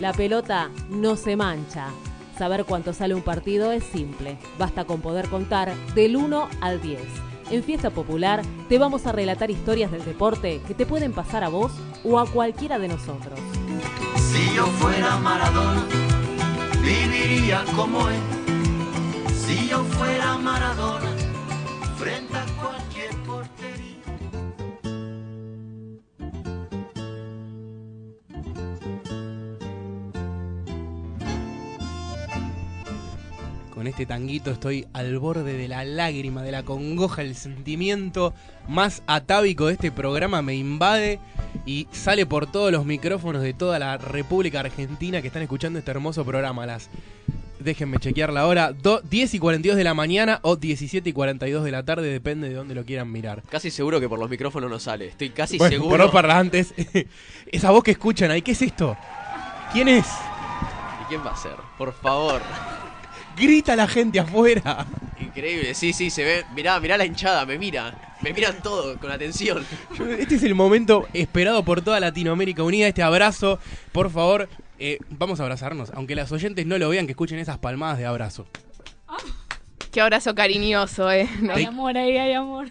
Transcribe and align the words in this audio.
La 0.00 0.14
pelota 0.14 0.70
no 0.88 1.14
se 1.14 1.36
mancha. 1.36 1.88
Saber 2.38 2.64
cuánto 2.64 2.94
sale 2.94 3.14
un 3.14 3.20
partido 3.20 3.70
es 3.70 3.84
simple. 3.84 4.38
Basta 4.58 4.86
con 4.86 5.02
poder 5.02 5.28
contar 5.28 5.74
del 5.94 6.16
1 6.16 6.48
al 6.62 6.80
10. 6.80 7.02
En 7.50 7.62
Fiesta 7.62 7.90
Popular 7.90 8.40
te 8.70 8.78
vamos 8.78 9.06
a 9.06 9.12
relatar 9.12 9.50
historias 9.50 9.92
del 9.92 10.02
deporte 10.06 10.62
que 10.66 10.72
te 10.72 10.86
pueden 10.86 11.12
pasar 11.12 11.44
a 11.44 11.48
vos 11.48 11.72
o 12.02 12.18
a 12.18 12.26
cualquiera 12.26 12.78
de 12.78 12.88
nosotros. 12.88 13.38
Si 14.16 14.54
yo 14.54 14.64
fuera 14.68 15.18
Maradona, 15.18 15.84
viviría 16.82 17.62
como 17.76 18.08
él. 18.08 18.20
Si 19.36 19.68
yo 19.68 19.84
fuera 19.84 20.38
Maradona, 20.38 21.10
frente 21.98 22.38
a 22.38 22.46
cualquier 22.58 22.89
Con 33.80 33.86
este 33.86 34.04
tanguito 34.04 34.50
estoy 34.50 34.86
al 34.92 35.18
borde 35.18 35.54
de 35.56 35.66
la 35.66 35.86
lágrima, 35.86 36.42
de 36.42 36.52
la 36.52 36.64
congoja, 36.64 37.22
el 37.22 37.34
sentimiento 37.34 38.34
más 38.68 39.02
atávico 39.06 39.68
de 39.68 39.72
este 39.72 39.90
programa 39.90 40.42
me 40.42 40.54
invade 40.54 41.18
y 41.64 41.88
sale 41.90 42.26
por 42.26 42.46
todos 42.46 42.70
los 42.72 42.84
micrófonos 42.84 43.40
de 43.40 43.54
toda 43.54 43.78
la 43.78 43.96
República 43.96 44.60
Argentina 44.60 45.22
que 45.22 45.28
están 45.28 45.40
escuchando 45.40 45.78
este 45.78 45.92
hermoso 45.92 46.26
programa. 46.26 46.66
Las 46.66 46.90
Déjenme 47.58 47.96
chequear 47.96 48.34
la 48.34 48.46
hora. 48.46 48.74
Do- 48.74 49.00
10 49.00 49.32
y 49.32 49.38
42 49.38 49.78
de 49.78 49.84
la 49.84 49.94
mañana 49.94 50.40
o 50.42 50.56
17 50.56 51.08
y 51.08 51.12
42 51.14 51.64
de 51.64 51.70
la 51.70 51.82
tarde, 51.82 52.06
depende 52.12 52.50
de 52.50 52.56
dónde 52.56 52.74
lo 52.74 52.84
quieran 52.84 53.10
mirar. 53.10 53.42
Casi 53.48 53.70
seguro 53.70 53.98
que 53.98 54.10
por 54.10 54.18
los 54.18 54.28
micrófonos 54.28 54.70
no 54.70 54.78
sale. 54.78 55.06
Estoy 55.06 55.30
casi 55.30 55.56
Bueno, 55.56 55.72
seguro. 55.72 55.90
por 55.92 56.00
los 56.00 56.10
parlantes. 56.10 56.74
Esa 57.50 57.70
voz 57.70 57.82
que 57.82 57.92
escuchan 57.92 58.30
ahí, 58.30 58.42
¿qué 58.42 58.52
es 58.52 58.60
esto? 58.60 58.94
¿Quién 59.72 59.88
es? 59.88 60.04
¿Y 61.02 61.04
quién 61.08 61.22
va 61.24 61.30
a 61.30 61.36
ser? 61.36 61.54
Por 61.78 61.94
favor. 61.94 62.42
Grita 63.40 63.74
la 63.74 63.88
gente 63.88 64.20
afuera. 64.20 64.86
Increíble, 65.18 65.74
sí, 65.74 65.92
sí, 65.94 66.10
se 66.10 66.24
ve. 66.24 66.44
Mirá, 66.54 66.78
mirá 66.78 66.98
la 66.98 67.06
hinchada, 67.06 67.46
me 67.46 67.58
mira. 67.58 68.16
Me 68.20 68.34
miran 68.34 68.62
todo 68.62 68.98
con 68.98 69.10
atención. 69.10 69.64
Este 70.18 70.34
es 70.34 70.42
el 70.42 70.54
momento 70.54 71.08
esperado 71.14 71.64
por 71.64 71.80
toda 71.80 71.98
Latinoamérica 72.00 72.62
Unida, 72.62 72.86
este 72.86 73.02
abrazo. 73.02 73.58
Por 73.92 74.10
favor, 74.10 74.48
eh, 74.78 74.98
vamos 75.08 75.40
a 75.40 75.44
abrazarnos. 75.44 75.90
Aunque 75.94 76.14
las 76.14 76.30
oyentes 76.32 76.66
no 76.66 76.76
lo 76.76 76.90
vean, 76.90 77.06
que 77.06 77.12
escuchen 77.12 77.38
esas 77.38 77.56
palmadas 77.56 77.96
de 77.96 78.04
abrazo. 78.04 78.46
Qué 79.90 80.02
abrazo 80.02 80.34
cariñoso, 80.34 81.10
eh. 81.10 81.28
No. 81.40 81.54
Hay 81.54 81.64
amor 81.64 81.96
ahí, 81.96 82.18
hay 82.18 82.34
amor. 82.34 82.68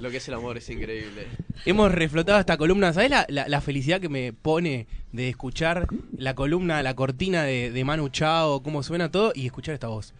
Lo 0.00 0.10
que 0.10 0.18
es 0.18 0.28
el 0.28 0.34
amor 0.34 0.56
es 0.56 0.68
increíble. 0.70 1.26
Hemos 1.64 1.90
reflotado 1.92 2.38
esta 2.38 2.56
columna. 2.56 2.92
¿Sabes 2.92 3.10
la, 3.10 3.26
la- 3.28 3.48
la 3.48 3.60
felicidad 3.60 4.00
que 4.00 4.08
me 4.08 4.32
pone 4.32 4.86
de 5.12 5.28
escuchar 5.28 5.88
la 6.16 6.34
columna, 6.34 6.82
la 6.82 6.94
cortina 6.94 7.42
de, 7.42 7.70
de 7.72 7.84
Manu 7.84 8.08
Chao, 8.08 8.62
cómo 8.62 8.82
suena 8.82 9.10
todo 9.10 9.32
y 9.34 9.46
escuchar 9.46 9.74
esta 9.74 9.88
voz? 9.88 10.14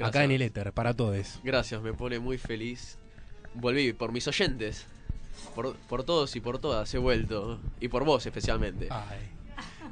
Acá 0.00 0.24
en 0.24 0.32
el 0.32 0.42
éter, 0.42 0.72
para 0.72 0.94
todos. 0.94 1.38
Gracias, 1.44 1.80
me 1.80 1.92
pone 1.94 2.18
muy 2.18 2.36
feliz. 2.36 2.98
Volví 3.54 3.92
por 3.92 4.12
mis 4.12 4.26
oyentes. 4.28 4.84
Por, 5.54 5.76
por 5.76 6.04
todos 6.04 6.34
y 6.36 6.40
por 6.40 6.58
todas 6.58 6.92
he 6.92 6.98
vuelto. 6.98 7.58
Y 7.80 7.88
por 7.88 8.04
vos 8.04 8.26
especialmente. 8.26 8.88
Ay, 8.90 9.18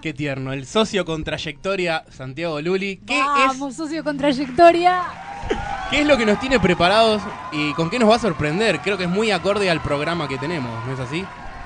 qué 0.03 0.13
tierno. 0.13 0.53
El 0.53 0.67
socio 0.67 1.05
con 1.05 1.23
trayectoria, 1.25 2.05
Santiago 2.11 2.61
Luli. 2.61 2.97
¿Qué 3.07 3.19
es 3.19 3.25
Vamos, 3.25 3.77
socio 3.77 4.03
con 4.05 4.17
trayectoria. 4.19 5.03
¿Qué 5.91 6.03
es 6.03 6.07
lo 6.07 6.17
que 6.17 6.25
nos 6.25 6.39
tiene 6.39 6.61
preparados 6.61 7.21
y 7.51 7.75
con 7.75 7.91
qué 7.91 7.99
nos 7.99 8.09
va 8.09 8.15
a 8.15 8.21
sorprender? 8.21 8.79
Creo 8.79 8.97
que 8.97 9.05
es 9.05 9.11
muy 9.11 9.33
acorde 9.33 9.69
al 9.69 9.83
programa 9.83 10.29
que 10.29 10.39
tenemos, 10.39 10.87
¿no 10.87 10.93
es 10.93 11.01
así? 11.01 11.25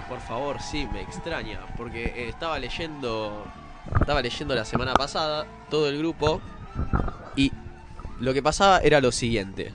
Por 0.08 0.18
favor, 0.18 0.62
sí, 0.62 0.88
me 0.90 1.02
extraña. 1.02 1.60
Porque 1.76 2.06
eh, 2.06 2.28
estaba 2.30 2.58
leyendo. 2.58 3.44
Estaba 4.00 4.22
leyendo 4.22 4.54
la 4.54 4.64
semana 4.64 4.94
pasada 4.94 5.44
todo 5.68 5.90
el 5.90 5.98
grupo. 5.98 6.40
Y 7.36 7.52
lo 8.18 8.32
que 8.32 8.42
pasaba 8.42 8.78
era 8.78 9.02
lo 9.02 9.12
siguiente. 9.12 9.72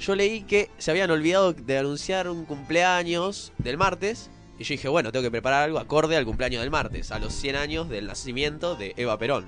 Yo 0.00 0.14
leí 0.14 0.40
que 0.40 0.70
se 0.78 0.90
habían 0.90 1.10
olvidado 1.10 1.52
de 1.52 1.78
anunciar 1.78 2.30
un 2.30 2.46
cumpleaños 2.46 3.52
del 3.58 3.76
martes. 3.76 4.30
Y 4.58 4.64
yo 4.64 4.72
dije, 4.72 4.88
bueno, 4.88 5.12
tengo 5.12 5.24
que 5.24 5.30
preparar 5.30 5.64
algo 5.64 5.78
acorde 5.78 6.16
al 6.16 6.24
cumpleaños 6.24 6.62
del 6.62 6.70
martes, 6.70 7.12
a 7.12 7.18
los 7.18 7.34
100 7.34 7.56
años 7.56 7.88
del 7.90 8.06
nacimiento 8.06 8.76
de 8.76 8.94
Eva 8.96 9.18
Perón. 9.18 9.44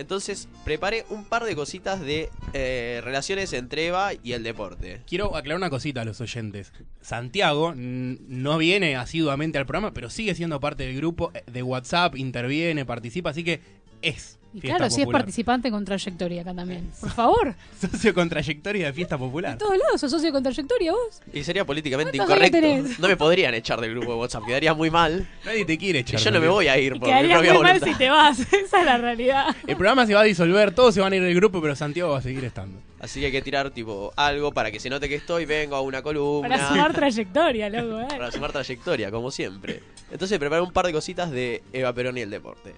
Entonces 0.00 0.48
preparé 0.64 1.04
un 1.10 1.24
par 1.24 1.44
de 1.44 1.54
cositas 1.54 2.00
de 2.00 2.30
eh, 2.54 3.00
relaciones 3.04 3.52
entre 3.52 3.86
Eva 3.86 4.12
y 4.22 4.32
el 4.32 4.42
deporte. 4.42 5.02
Quiero 5.06 5.36
aclarar 5.36 5.58
una 5.58 5.70
cosita 5.70 6.00
a 6.00 6.04
los 6.04 6.20
oyentes. 6.20 6.72
Santiago 7.02 7.74
no 7.76 8.58
viene 8.58 8.96
asiduamente 8.96 9.58
al 9.58 9.66
programa, 9.66 9.92
pero 9.92 10.08
sigue 10.08 10.34
siendo 10.34 10.58
parte 10.58 10.84
del 10.84 10.96
grupo 10.96 11.30
eh, 11.34 11.44
de 11.46 11.62
WhatsApp, 11.62 12.16
interviene, 12.16 12.86
participa, 12.86 13.30
así 13.30 13.44
que 13.44 13.60
es. 14.02 14.39
Y 14.52 14.60
Fiesta 14.60 14.78
claro, 14.78 14.90
si 14.90 15.02
es 15.02 15.06
participante 15.08 15.70
con 15.70 15.84
trayectoria 15.84 16.42
acá 16.42 16.52
también. 16.52 16.90
Por 17.00 17.10
favor. 17.10 17.54
Socio 17.80 18.12
con 18.12 18.28
trayectoria 18.28 18.86
de 18.86 18.92
fiesta 18.92 19.14
De 19.14 19.20
popular. 19.20 19.56
todos 19.58 19.78
lados, 19.78 20.00
sos 20.00 20.10
socio 20.10 20.32
con 20.32 20.42
trayectoria 20.42 20.90
vos. 20.92 21.22
Y 21.32 21.44
sería 21.44 21.64
políticamente 21.64 22.16
¿Cuántos 22.18 22.36
años 22.36 22.48
incorrecto. 22.48 22.82
tenés? 22.82 22.98
No 22.98 23.06
me 23.06 23.16
podrían 23.16 23.54
echar 23.54 23.80
del 23.80 23.92
grupo 23.92 24.12
de 24.12 24.18
WhatsApp, 24.18 24.44
quedaría 24.44 24.74
muy 24.74 24.90
mal. 24.90 25.28
Nadie 25.44 25.64
te 25.64 25.78
quiere 25.78 26.00
Y 26.00 26.02
echar. 26.02 26.20
yo 26.20 26.30
no 26.32 26.40
me 26.40 26.48
voy 26.48 26.66
a 26.66 26.76
ir 26.78 26.94
por 26.94 27.02
mi 27.02 27.06
quedaría 27.06 27.38
muy 27.38 27.48
propia 27.48 27.62
mal 27.62 27.80
si 27.80 27.94
te 27.94 28.10
vas. 28.10 28.40
Esa 28.52 28.80
es 28.80 28.86
la 28.86 28.98
realidad. 28.98 29.54
El 29.66 29.76
programa 29.76 30.04
se 30.06 30.14
va 30.14 30.20
a 30.22 30.24
disolver, 30.24 30.74
todos 30.74 30.94
se 30.94 31.00
van 31.00 31.12
a 31.12 31.16
ir 31.16 31.22
del 31.22 31.34
grupo, 31.36 31.62
pero 31.62 31.76
Santiago 31.76 32.10
va 32.10 32.18
a 32.18 32.22
seguir 32.22 32.44
estando. 32.44 32.80
Así 32.98 33.20
que 33.20 33.26
hay 33.26 33.32
que 33.32 33.42
tirar 33.42 33.70
tipo 33.70 34.12
algo 34.16 34.52
para 34.52 34.70
que 34.72 34.80
se 34.80 34.90
note 34.90 35.08
que 35.08 35.14
estoy, 35.14 35.46
vengo 35.46 35.76
a 35.76 35.80
una 35.80 36.02
columna. 36.02 36.48
Para 36.48 36.68
sumar 36.68 36.92
trayectoria, 36.92 37.70
loco, 37.70 38.00
eh. 38.00 38.06
para 38.08 38.30
sumar 38.32 38.50
trayectoria, 38.52 39.10
como 39.12 39.30
siempre. 39.30 39.80
Entonces 40.10 40.38
preparé 40.38 40.60
un 40.60 40.72
par 40.72 40.86
de 40.86 40.92
cositas 40.92 41.30
de 41.30 41.62
Eva 41.72 41.92
Perón 41.92 42.18
y 42.18 42.22
el 42.22 42.30
deporte. 42.30 42.74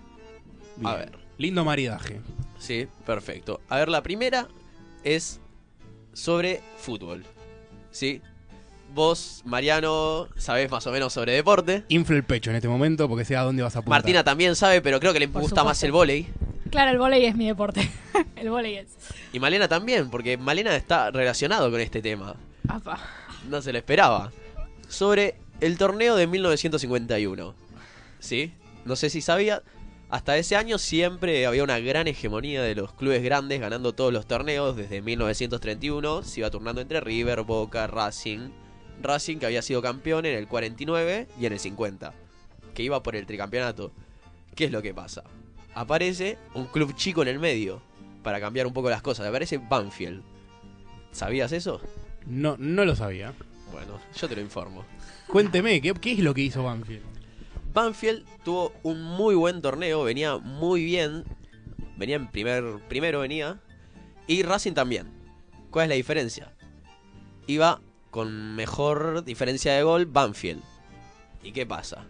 A 0.84 0.94
ver. 0.96 1.21
Lindo 1.42 1.64
maridaje. 1.64 2.20
Sí, 2.60 2.86
perfecto. 3.04 3.60
A 3.68 3.78
ver, 3.78 3.88
la 3.88 4.04
primera 4.04 4.46
es 5.02 5.40
sobre 6.12 6.60
fútbol. 6.76 7.24
¿Sí? 7.90 8.22
Vos, 8.94 9.42
Mariano, 9.44 10.28
sabés 10.36 10.70
más 10.70 10.86
o 10.86 10.92
menos 10.92 11.12
sobre 11.12 11.32
deporte. 11.32 11.82
Infla 11.88 12.14
el 12.14 12.22
pecho 12.22 12.50
en 12.50 12.56
este 12.56 12.68
momento 12.68 13.08
porque 13.08 13.24
sé 13.24 13.34
a 13.34 13.42
dónde 13.42 13.64
vas 13.64 13.74
a 13.74 13.80
apuntar. 13.80 13.98
Martina 13.98 14.22
también 14.22 14.54
sabe, 14.54 14.82
pero 14.82 15.00
creo 15.00 15.12
que 15.12 15.18
le 15.18 15.26
Por 15.26 15.42
gusta 15.42 15.64
más 15.64 15.82
el 15.82 15.90
vóley. 15.90 16.28
Claro, 16.70 16.92
el 16.92 16.98
volei 16.98 17.26
es 17.26 17.34
mi 17.34 17.48
deporte. 17.48 17.90
el 18.36 18.48
volei 18.48 18.76
es. 18.76 18.96
Y 19.32 19.40
Malena 19.40 19.66
también, 19.66 20.10
porque 20.10 20.36
Malena 20.36 20.76
está 20.76 21.10
relacionado 21.10 21.72
con 21.72 21.80
este 21.80 22.00
tema. 22.00 22.36
Apa. 22.68 23.00
No 23.50 23.60
se 23.62 23.72
lo 23.72 23.78
esperaba. 23.78 24.30
Sobre 24.88 25.34
el 25.60 25.76
torneo 25.76 26.14
de 26.14 26.28
1951. 26.28 27.52
¿Sí? 28.20 28.52
No 28.84 28.94
sé 28.94 29.10
si 29.10 29.20
sabía. 29.20 29.64
Hasta 30.12 30.36
ese 30.36 30.56
año 30.56 30.76
siempre 30.76 31.46
había 31.46 31.64
una 31.64 31.78
gran 31.78 32.06
hegemonía 32.06 32.62
de 32.62 32.74
los 32.74 32.92
clubes 32.92 33.22
grandes 33.22 33.58
ganando 33.62 33.94
todos 33.94 34.12
los 34.12 34.26
torneos. 34.26 34.76
Desde 34.76 35.00
1931 35.00 36.22
se 36.22 36.40
iba 36.40 36.50
turnando 36.50 36.82
entre 36.82 37.00
River, 37.00 37.44
Boca, 37.44 37.86
Racing. 37.86 38.50
Racing 39.00 39.38
que 39.38 39.46
había 39.46 39.62
sido 39.62 39.80
campeón 39.80 40.26
en 40.26 40.36
el 40.36 40.48
49 40.48 41.28
y 41.40 41.46
en 41.46 41.54
el 41.54 41.58
50. 41.58 42.12
Que 42.74 42.82
iba 42.82 43.02
por 43.02 43.16
el 43.16 43.24
tricampeonato. 43.24 43.90
¿Qué 44.54 44.66
es 44.66 44.70
lo 44.70 44.82
que 44.82 44.92
pasa? 44.92 45.24
Aparece 45.74 46.36
un 46.52 46.66
club 46.66 46.94
chico 46.94 47.22
en 47.22 47.28
el 47.28 47.38
medio. 47.38 47.80
Para 48.22 48.38
cambiar 48.38 48.66
un 48.66 48.74
poco 48.74 48.90
las 48.90 49.00
cosas. 49.00 49.26
Aparece 49.26 49.56
Banfield. 49.56 50.22
¿Sabías 51.10 51.52
eso? 51.52 51.80
No, 52.26 52.56
no 52.58 52.84
lo 52.84 52.94
sabía. 52.94 53.32
Bueno, 53.72 53.98
yo 54.14 54.28
te 54.28 54.36
lo 54.36 54.42
informo. 54.42 54.84
Cuénteme, 55.26 55.80
¿qué, 55.80 55.94
qué 55.94 56.12
es 56.12 56.18
lo 56.18 56.34
que 56.34 56.42
hizo 56.42 56.64
Banfield? 56.64 57.21
Banfield 57.72 58.24
tuvo 58.44 58.72
un 58.82 59.02
muy 59.02 59.34
buen 59.34 59.62
torneo, 59.62 60.04
venía 60.04 60.36
muy 60.36 60.84
bien. 60.84 61.24
Venía 61.96 62.16
en 62.16 62.30
primer. 62.30 62.80
Primero 62.88 63.20
venía. 63.20 63.60
Y 64.26 64.42
Racing 64.42 64.72
también. 64.72 65.08
¿Cuál 65.70 65.84
es 65.84 65.88
la 65.90 65.94
diferencia? 65.94 66.52
Iba 67.46 67.80
con 68.10 68.54
mejor 68.54 69.24
diferencia 69.24 69.72
de 69.72 69.82
gol 69.82 70.06
Banfield. 70.06 70.62
¿Y 71.42 71.52
qué 71.52 71.66
pasa? 71.66 72.04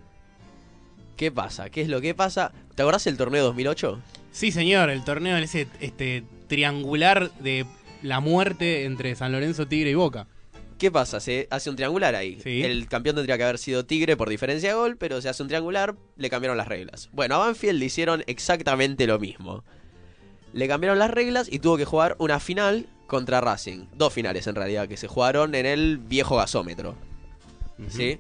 ¿Qué 1.17 1.31
pasa? 1.31 1.71
¿Qué 1.71 1.83
es 1.83 1.89
lo 1.89 2.01
que 2.01 2.15
pasa? 2.15 2.53
¿Te 2.75 2.83
acordás 2.83 3.07
el 3.07 3.17
torneo 3.17 3.45
2008? 3.45 4.01
Sí, 4.33 4.51
señor, 4.51 4.91
el 4.91 5.05
torneo 5.05 5.37
ese 5.37 5.69
este 5.81 6.25
triangular 6.49 7.31
de 7.39 7.67
la 8.03 8.21
muerte 8.21 8.85
entre 8.85 9.15
San 9.15 9.31
Lorenzo, 9.33 9.69
Tigre 9.69 9.91
y 9.91 9.95
Boca. 9.95 10.27
¿Qué 10.83 10.91
pasa? 10.91 11.21
Se 11.21 11.47
hace 11.49 11.71
un 11.71 11.77
triangular 11.77 12.17
ahí. 12.17 12.41
Sí. 12.43 12.61
El 12.65 12.89
campeón 12.89 13.15
tendría 13.15 13.37
que 13.37 13.45
haber 13.45 13.59
sido 13.59 13.87
Tigre 13.87 14.17
por 14.17 14.29
diferencia 14.29 14.71
de 14.71 14.75
gol, 14.75 14.97
pero 14.97 15.23
se 15.23 15.29
hace 15.29 15.41
un 15.41 15.47
triangular, 15.49 15.95
le 16.17 16.29
cambiaron 16.29 16.57
las 16.59 16.67
reglas. 16.67 17.09
Bueno, 17.13 17.37
a 17.37 17.39
Banfield 17.39 17.79
le 17.79 17.85
hicieron 17.85 18.25
exactamente 18.27 19.07
lo 19.07 19.21
mismo. 19.21 19.63
Le 20.53 20.67
cambiaron 20.67 20.99
las 20.99 21.13
reglas 21.13 21.47
y 21.49 21.61
tuvo 21.61 21.77
que 21.77 21.85
jugar 21.85 22.17
una 22.19 22.41
final 22.41 22.87
contra 23.07 23.41
Racing. 23.41 23.87
Dos 23.95 24.13
finales 24.13 24.49
en 24.49 24.57
realidad, 24.57 24.89
que 24.89 24.97
se 24.97 25.07
jugaron 25.07 25.55
en 25.55 25.67
el 25.67 25.99
viejo 25.99 26.35
gasómetro. 26.37 26.97
¿Sí? 27.89 28.19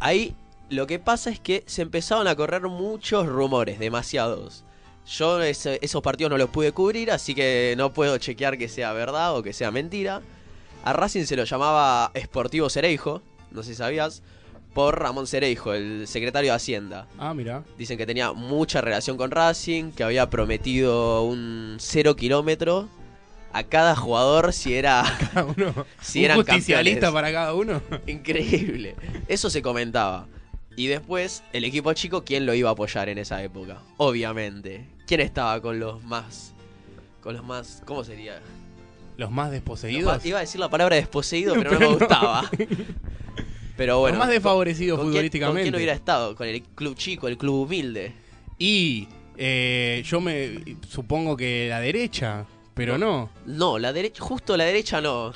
Ahí 0.00 0.34
lo 0.70 0.86
que 0.86 0.98
pasa 0.98 1.28
es 1.28 1.38
que 1.38 1.64
se 1.66 1.82
empezaron 1.82 2.26
a 2.28 2.34
correr 2.34 2.62
muchos 2.62 3.26
rumores, 3.26 3.78
demasiados. 3.78 4.64
Yo 5.06 5.42
ese- 5.42 5.78
esos 5.82 6.00
partidos 6.02 6.30
no 6.30 6.38
los 6.38 6.48
pude 6.48 6.72
cubrir, 6.72 7.10
así 7.10 7.34
que 7.34 7.74
no 7.76 7.92
puedo 7.92 8.16
chequear 8.16 8.56
que 8.56 8.68
sea 8.68 8.94
verdad 8.94 9.36
o 9.36 9.42
que 9.42 9.52
sea 9.52 9.70
mentira. 9.70 10.22
A 10.84 10.92
Racing 10.92 11.24
se 11.24 11.34
lo 11.36 11.44
llamaba 11.44 12.12
Sportivo 12.14 12.68
Cereijo, 12.68 13.22
no 13.50 13.62
sé 13.62 13.70
si 13.70 13.76
sabías, 13.76 14.22
por 14.74 14.98
Ramón 15.00 15.26
Cereijo, 15.26 15.72
el 15.72 16.06
secretario 16.06 16.50
de 16.50 16.56
Hacienda. 16.56 17.06
Ah, 17.18 17.32
mira. 17.32 17.64
Dicen 17.78 17.96
que 17.96 18.04
tenía 18.06 18.32
mucha 18.32 18.82
relación 18.82 19.16
con 19.16 19.30
Racing, 19.30 19.92
que 19.92 20.04
había 20.04 20.28
prometido 20.28 21.22
un 21.22 21.76
cero 21.78 22.16
kilómetro 22.16 22.88
a 23.54 23.62
cada 23.62 23.96
jugador 23.96 24.52
si 24.52 24.74
era 24.74 25.04
Cada 25.32 25.46
uno. 25.46 25.86
Si 26.02 26.18
un 26.18 26.24
eran 26.26 26.36
justicialista 26.38 27.06
campeones. 27.06 27.14
para 27.14 27.32
cada 27.32 27.54
uno. 27.54 27.80
increíble. 28.06 28.94
Eso 29.26 29.48
se 29.48 29.62
comentaba. 29.62 30.26
Y 30.76 30.88
después, 30.88 31.44
el 31.54 31.64
equipo 31.64 31.92
chico, 31.94 32.24
¿quién 32.24 32.44
lo 32.44 32.52
iba 32.52 32.68
a 32.68 32.72
apoyar 32.72 33.08
en 33.08 33.18
esa 33.18 33.42
época? 33.42 33.78
Obviamente. 33.96 34.86
¿Quién 35.06 35.20
estaba 35.20 35.62
con 35.62 35.78
los 35.80 36.02
más... 36.02 36.52
Con 37.22 37.34
los 37.36 37.44
más... 37.44 37.80
¿Cómo 37.86 38.04
sería? 38.04 38.40
Los 39.16 39.30
más 39.30 39.50
desposeídos. 39.50 40.24
iba 40.26 40.38
a 40.38 40.40
decir 40.40 40.60
la 40.60 40.68
palabra 40.70 40.96
desposeído, 40.96 41.54
pero, 41.54 41.72
no 41.72 41.78
me 41.78 41.86
no. 41.86 41.92
gustaba. 41.98 42.50
Pero 43.76 43.98
bueno. 43.98 44.16
los 44.18 44.24
más 44.26 44.32
desfavorecidos 44.32 44.98
¿con 44.98 45.06
quién, 45.06 45.12
con 45.12 45.14
futbolísticamente. 45.16 45.62
quién 45.62 45.74
hubiera 45.74 45.92
estado? 45.94 46.36
Con 46.36 46.46
el 46.46 46.62
club 46.62 46.94
chico, 46.96 47.26
el 47.26 47.36
club 47.36 47.62
humilde. 47.64 48.12
Y 48.56 49.08
eh, 49.36 50.00
yo 50.06 50.20
me 50.20 50.76
supongo 50.88 51.36
que 51.36 51.66
la 51.68 51.80
derecha, 51.80 52.44
pero 52.74 52.98
no. 52.98 53.30
No, 53.46 53.80
la 53.80 53.92
derecha, 53.92 54.22
justo 54.22 54.56
la 54.56 54.62
derecha 54.64 55.00
no. 55.00 55.32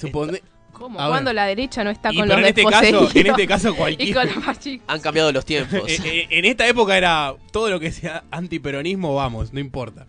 Supone- 0.00 0.40
¿Cómo? 0.72 0.98
A 1.00 1.06
ver. 1.06 1.10
Cuando 1.10 1.32
la 1.32 1.46
derecha 1.46 1.82
no 1.84 1.90
está 1.90 2.12
Y 2.12 2.16
con 2.18 2.28
los 2.28 2.38
en 2.38 2.44
este 2.46 2.62
caso, 2.64 2.80
desposeídos 2.80 3.16
en 3.16 3.26
este 3.26 3.46
caso 3.46 3.70
y 3.72 3.74
cualquier. 3.74 4.14
con 4.14 4.26
los 4.28 4.46
más 4.46 4.60
chicos. 4.60 4.84
Han 4.88 5.00
cambiado 5.00 5.32
los 5.32 5.44
tiempos. 5.44 5.82
Eh, 5.88 5.98
eh, 6.04 6.26
en 6.30 6.44
esta 6.44 6.66
época 6.68 6.96
era 6.96 7.34
todo 7.50 7.68
lo 7.70 7.80
que 7.80 7.90
sea 7.90 8.22
antiperonismo, 8.30 9.14
vamos, 9.16 9.52
no 9.52 9.58
importa. 9.58 10.06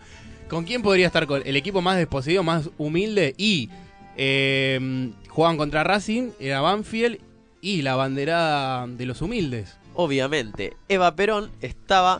¿Con 0.52 0.66
quién 0.66 0.82
podría 0.82 1.08
estar 1.08 1.28
con 1.28 1.42
el 1.46 1.56
equipo 1.56 1.82
más 1.82 1.96
desposeído, 1.96 2.44
más 2.44 2.70
humilde? 2.78 3.34
Y 3.38 3.70
eh, 4.18 5.10
jugaban 5.30 5.56
contra 5.56 5.86
Racing, 5.86 6.32
era 6.42 6.60
Banfield 6.60 7.20
y 7.62 7.84
la 7.84 7.96
banderada 7.96 8.86
de 8.86 9.06
los 9.06 9.22
humildes. 9.22 9.78
Obviamente, 9.96 10.76
Eva 10.90 11.16
Perón 11.16 11.52
estaba, 11.62 12.20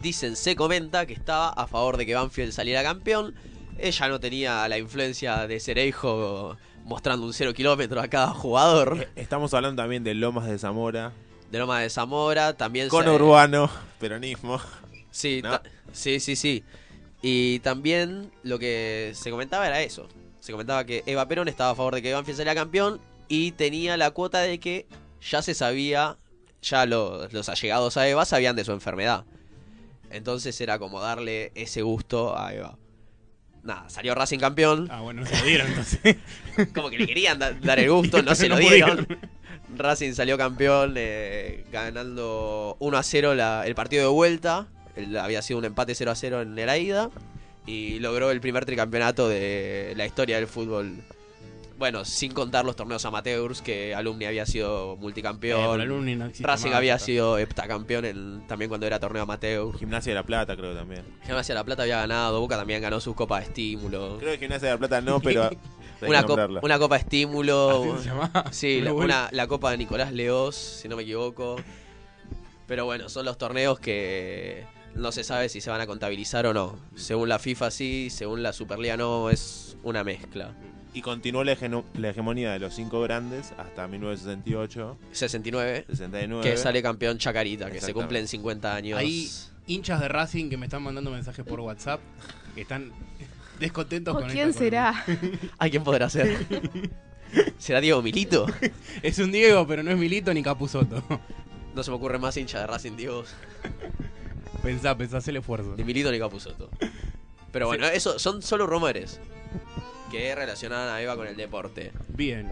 dicen, 0.00 0.36
se 0.36 0.54
comenta 0.54 1.06
que 1.06 1.12
estaba 1.12 1.48
a 1.48 1.66
favor 1.66 1.96
de 1.96 2.06
que 2.06 2.14
Banfield 2.14 2.52
saliera 2.52 2.84
campeón. 2.84 3.34
Ella 3.78 4.08
no 4.08 4.20
tenía 4.20 4.68
la 4.68 4.78
influencia 4.78 5.48
de 5.48 5.58
Cereijo 5.58 6.56
mostrando 6.84 7.26
un 7.26 7.32
cero 7.32 7.52
kilómetro 7.52 8.00
a 8.00 8.06
cada 8.06 8.28
jugador. 8.28 8.98
Eh, 9.00 9.08
Estamos 9.16 9.52
hablando 9.54 9.82
también 9.82 10.04
de 10.04 10.14
Lomas 10.14 10.46
de 10.46 10.56
Zamora, 10.56 11.12
De 11.50 11.58
Loma 11.58 11.80
de 11.80 11.90
Zamora, 11.90 12.52
también... 12.56 12.88
con 12.88 13.02
se- 13.04 13.10
urbano, 13.10 13.68
peronismo. 13.98 14.60
Sí, 15.10 15.42
sí, 15.92 16.20
sí, 16.20 16.36
sí. 16.36 16.64
Y 17.22 17.60
también 17.60 18.30
lo 18.42 18.58
que 18.58 19.12
se 19.14 19.30
comentaba 19.30 19.66
era 19.66 19.80
eso. 19.80 20.08
Se 20.40 20.50
comentaba 20.52 20.84
que 20.84 21.04
Eva 21.06 21.28
Perón 21.28 21.46
estaba 21.48 21.70
a 21.70 21.74
favor 21.76 21.94
de 21.94 22.02
que 22.02 22.12
Banfield 22.12 22.38
saliera 22.38 22.60
campeón 22.60 23.00
y 23.28 23.52
tenía 23.52 23.96
la 23.96 24.10
cuota 24.10 24.40
de 24.40 24.58
que 24.58 24.86
ya 25.20 25.40
se 25.40 25.54
sabía, 25.54 26.18
ya 26.62 26.84
los, 26.84 27.32
los 27.32 27.48
allegados 27.48 27.96
a 27.96 28.08
Eva 28.08 28.24
sabían 28.24 28.56
de 28.56 28.64
su 28.64 28.72
enfermedad. 28.72 29.24
Entonces 30.10 30.60
era 30.60 30.78
como 30.78 31.00
darle 31.00 31.52
ese 31.54 31.82
gusto 31.82 32.36
a 32.36 32.52
Eva. 32.52 32.76
Nada, 33.62 33.88
salió 33.88 34.14
Racing 34.16 34.40
campeón. 34.40 34.88
Ah, 34.90 35.00
bueno, 35.02 35.20
no 35.22 35.26
se 35.28 35.38
lo 35.38 35.44
dieron 35.44 35.68
entonces. 35.68 36.16
Como 36.74 36.90
que 36.90 36.98
le 36.98 37.06
querían 37.06 37.38
da- 37.38 37.52
dar 37.52 37.78
el 37.78 37.88
gusto, 37.92 38.20
no 38.24 38.34
se 38.34 38.48
lo 38.48 38.56
dieron. 38.58 39.06
Racing 39.76 40.14
salió 40.14 40.36
campeón 40.36 40.94
eh, 40.96 41.64
ganando 41.70 42.76
1 42.80 42.98
a 42.98 43.02
0 43.04 43.34
la- 43.36 43.64
el 43.64 43.76
partido 43.76 44.02
de 44.02 44.08
vuelta. 44.08 44.66
El- 44.96 45.16
había 45.18 45.42
sido 45.42 45.58
un 45.58 45.64
empate 45.64 45.94
0 45.94 46.10
a 46.10 46.14
0 46.14 46.42
en 46.42 46.54
la 46.56 46.78
ida. 46.78 47.10
Y 47.66 48.00
logró 48.00 48.30
el 48.32 48.40
primer 48.40 48.64
tricampeonato 48.64 49.28
de 49.28 49.94
la 49.96 50.04
historia 50.04 50.36
del 50.36 50.48
fútbol. 50.48 50.96
Bueno, 51.78 52.04
sin 52.04 52.32
contar 52.32 52.64
los 52.64 52.76
torneos 52.76 53.04
amateurs, 53.06 53.60
que 53.62 53.94
Alumni 53.94 54.24
había 54.26 54.46
sido 54.46 54.94
Eh, 54.94 54.96
multicampeón. 55.00 55.64
por 55.66 55.80
alumni 55.80 56.14
no 56.14 56.26
Racing 56.40 56.68
más, 56.68 56.74
había 56.76 56.94
está. 56.94 57.06
sido 57.06 57.38
heptacampeón 57.38 58.04
en- 58.04 58.46
también 58.46 58.68
cuando 58.68 58.86
era 58.86 59.00
torneo 59.00 59.22
amateur. 59.22 59.76
Gimnasia 59.78 60.10
de 60.12 60.14
la 60.16 60.22
Plata 60.24 60.56
creo 60.56 60.74
también. 60.74 61.02
Gimnasia 61.24 61.54
de 61.54 61.60
la 61.60 61.64
Plata 61.64 61.82
había 61.82 61.98
ganado, 61.98 62.38
Boca 62.40 62.56
también 62.56 62.82
ganó 62.82 63.00
sus 63.00 63.14
copas 63.16 63.40
de 63.40 63.46
estímulo. 63.48 64.18
Creo 64.18 64.32
que 64.32 64.38
Gimnasia 64.38 64.68
de 64.68 64.74
la 64.74 64.78
Plata 64.78 65.00
no, 65.00 65.20
pero... 65.20 65.50
Una, 66.02 66.24
co- 66.24 66.36
una 66.62 66.78
copa 66.80 66.96
de 66.96 67.00
estímulo. 67.02 67.94
Así 67.94 68.08
se. 68.08 68.52
Sí, 68.52 68.80
la, 68.80 68.92
una- 68.92 69.28
la 69.30 69.46
copa 69.46 69.70
de 69.70 69.76
Nicolás 69.78 70.12
Leos, 70.12 70.56
si 70.56 70.88
no 70.88 70.96
me 70.96 71.04
equivoco. 71.04 71.56
Pero 72.66 72.84
bueno, 72.86 73.08
son 73.08 73.24
los 73.24 73.38
torneos 73.38 73.78
que 73.78 74.64
no 74.94 75.12
se 75.12 75.24
sabe 75.24 75.48
si 75.48 75.60
se 75.60 75.70
van 75.70 75.80
a 75.80 75.86
contabilizar 75.86 76.46
o 76.46 76.54
no. 76.54 76.78
Según 76.94 77.28
la 77.28 77.38
FIFA 77.38 77.70
sí, 77.70 78.08
según 78.10 78.42
la 78.42 78.52
Superliga 78.52 78.96
no, 78.96 79.30
es 79.30 79.76
una 79.82 80.04
mezcla. 80.04 80.54
Y 80.94 81.00
continuó 81.00 81.42
la, 81.42 81.52
hegemonía 81.52 82.52
de 82.52 82.58
los 82.58 82.74
cinco 82.74 83.00
grandes 83.00 83.52
hasta 83.56 83.88
1968, 83.88 84.98
69, 85.12 85.86
69. 85.88 86.50
que 86.50 86.56
sale 86.58 86.82
campeón 86.82 87.16
Chacarita, 87.16 87.70
que 87.70 87.80
se 87.80 87.94
cumplen 87.94 88.28
50 88.28 88.74
años. 88.74 88.98
Hay 88.98 89.30
hinchas 89.66 90.00
de 90.00 90.08
Racing 90.08 90.50
que 90.50 90.58
me 90.58 90.66
están 90.66 90.82
mandando 90.82 91.10
mensajes 91.10 91.44
por 91.46 91.60
WhatsApp 91.60 92.00
que 92.54 92.60
están 92.60 92.92
descontentos 93.60 94.14
¿O 94.14 94.20
con 94.20 94.28
quién 94.28 94.52
será? 94.52 95.04
¿Ay, 95.58 95.70
quién 95.70 95.82
podrá 95.82 96.10
ser? 96.10 96.46
¿Será 97.58 97.80
Diego 97.80 98.02
Milito? 98.02 98.46
Es 99.02 99.18
un 99.18 99.32
Diego, 99.32 99.66
pero 99.66 99.82
no 99.82 99.90
es 99.90 99.96
Milito 99.96 100.34
ni 100.34 100.42
Capuzoto. 100.42 101.02
No 101.74 101.82
se 101.82 101.90
me 101.90 101.96
ocurre 101.96 102.18
más 102.18 102.36
hincha 102.36 102.60
de 102.60 102.66
Racing, 102.66 102.96
Diego. 102.96 103.24
Pensá, 104.62 104.96
pensá, 104.96 105.18
haz 105.18 105.28
el 105.28 105.36
esfuerzo. 105.36 105.74
Ni 105.76 105.84
Milito 105.84 106.10
ni 106.10 106.18
Capuzoto. 106.18 106.70
Pero 107.52 107.66
bueno, 107.66 107.86
eso 107.86 108.18
son 108.18 108.40
solo 108.42 108.66
rumores 108.66 109.20
que 110.10 110.34
relacionaban 110.34 110.88
a 110.88 111.00
Eva 111.02 111.16
con 111.16 111.26
el 111.26 111.36
deporte. 111.36 111.92
Bien, 112.08 112.50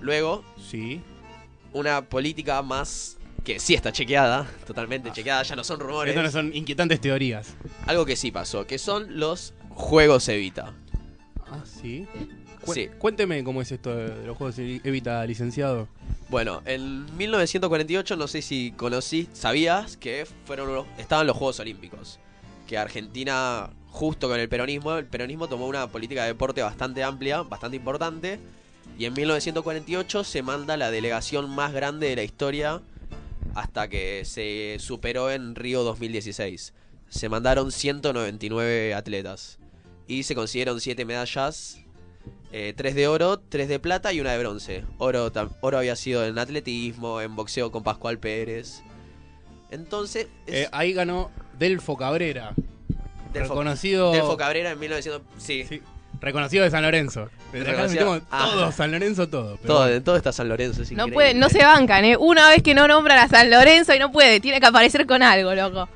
Luego, 0.00 0.44
sí. 0.70 1.00
una 1.72 2.02
política 2.02 2.62
más 2.62 3.16
que 3.44 3.58
sí 3.58 3.74
está 3.74 3.92
chequeada, 3.92 4.46
totalmente 4.66 5.10
chequeada, 5.12 5.42
ya 5.42 5.56
no 5.56 5.64
son 5.64 5.80
rumores. 5.80 6.14
Estas 6.14 6.24
no 6.34 6.40
son 6.40 6.54
inquietantes 6.54 7.00
teorías. 7.00 7.54
Algo 7.86 8.04
que 8.06 8.16
sí 8.16 8.30
pasó, 8.30 8.66
que 8.66 8.78
son 8.78 9.18
los 9.18 9.54
juegos 9.70 10.28
Evita. 10.28 10.74
Ah, 11.50 11.62
sí. 11.64 12.06
Cu- 12.64 12.74
Sí. 12.74 12.88
Cuénteme 12.98 13.42
cómo 13.42 13.62
es 13.62 13.72
esto 13.72 13.94
de 13.96 14.26
los 14.26 14.36
juegos 14.36 14.58
Evita, 14.58 15.24
licenciado. 15.26 15.88
Bueno, 16.30 16.62
en 16.64 17.04
1948, 17.16 18.16
no 18.16 18.28
sé 18.28 18.40
si 18.40 18.72
conocí, 18.76 19.28
sabías 19.32 19.96
que 19.96 20.26
fueron 20.44 20.72
los- 20.72 20.86
estaban 20.96 21.26
los 21.26 21.36
Juegos 21.36 21.58
Olímpicos. 21.58 22.20
Que 22.68 22.78
Argentina, 22.78 23.70
justo 23.88 24.28
con 24.28 24.38
el 24.38 24.48
peronismo, 24.48 24.92
el 24.96 25.06
peronismo 25.06 25.48
tomó 25.48 25.66
una 25.66 25.88
política 25.88 26.22
de 26.22 26.28
deporte 26.28 26.62
bastante 26.62 27.02
amplia, 27.02 27.42
bastante 27.42 27.76
importante. 27.76 28.38
Y 28.96 29.06
en 29.06 29.12
1948 29.14 30.22
se 30.22 30.42
manda 30.42 30.76
la 30.76 30.92
delegación 30.92 31.50
más 31.50 31.72
grande 31.72 32.08
de 32.08 32.16
la 32.16 32.22
historia 32.22 32.80
hasta 33.54 33.88
que 33.88 34.24
se 34.24 34.76
superó 34.78 35.32
en 35.32 35.56
Río 35.56 35.82
2016. 35.82 36.74
Se 37.08 37.28
mandaron 37.28 37.72
199 37.72 38.94
atletas 38.94 39.58
y 40.06 40.22
se 40.22 40.36
consiguieron 40.36 40.80
7 40.80 41.04
medallas, 41.04 41.80
3 42.50 42.94
de 42.94 43.06
oro, 43.08 43.38
3 43.38 43.68
de 43.68 43.78
plata 43.78 44.12
y 44.12 44.20
una 44.20 44.32
de 44.32 44.38
bronce. 44.38 44.84
Oro, 44.98 45.32
tam- 45.32 45.50
oro 45.60 45.78
había 45.78 45.94
sido 45.96 46.24
en 46.24 46.38
atletismo, 46.38 47.20
en 47.20 47.36
boxeo 47.36 47.70
con 47.70 47.82
Pascual 47.82 48.18
Pérez. 48.18 48.82
Entonces, 49.70 50.26
es 50.46 50.54
Eh, 50.66 50.68
ahí 50.72 50.92
ganó 50.92 51.30
Delfo 51.58 51.96
Cabrera. 51.96 52.54
Delfo- 53.32 53.50
reconocido. 53.50 54.12
Delfo 54.12 54.36
Cabrera 54.36 54.72
en 54.72 54.78
1900... 54.80 55.22
Sí, 55.38 55.64
Sí, 55.68 55.80
reconocido 56.20 56.64
de 56.64 56.70
San 56.70 56.82
Lorenzo. 56.82 57.28
Reconocido- 57.52 58.20
Ah. 58.32 58.48
todo, 58.52 58.72
San 58.72 58.90
Lorenzo 58.90 59.28
todo. 59.28 59.56
pero 59.62 60.02
todo, 60.02 60.16
está 60.16 60.32
San 60.32 60.48
Lorenzo, 60.48 60.82
es 60.82 60.90
No 60.92 61.06
puede, 61.08 61.34
no 61.34 61.48
se 61.48 61.58
bancan, 61.64 62.04
¿eh? 62.04 62.16
Una 62.16 62.48
vez 62.50 62.62
que 62.64 62.74
no 62.74 62.88
nombran 62.88 63.18
a 63.18 63.28
San 63.28 63.48
Lorenzo 63.48 63.94
y 63.94 63.98
no 64.00 64.10
puede, 64.10 64.40
tiene 64.40 64.58
que 64.60 64.66
aparecer 64.66 65.06
con 65.06 65.22
algo, 65.22 65.54
loco. 65.54 65.88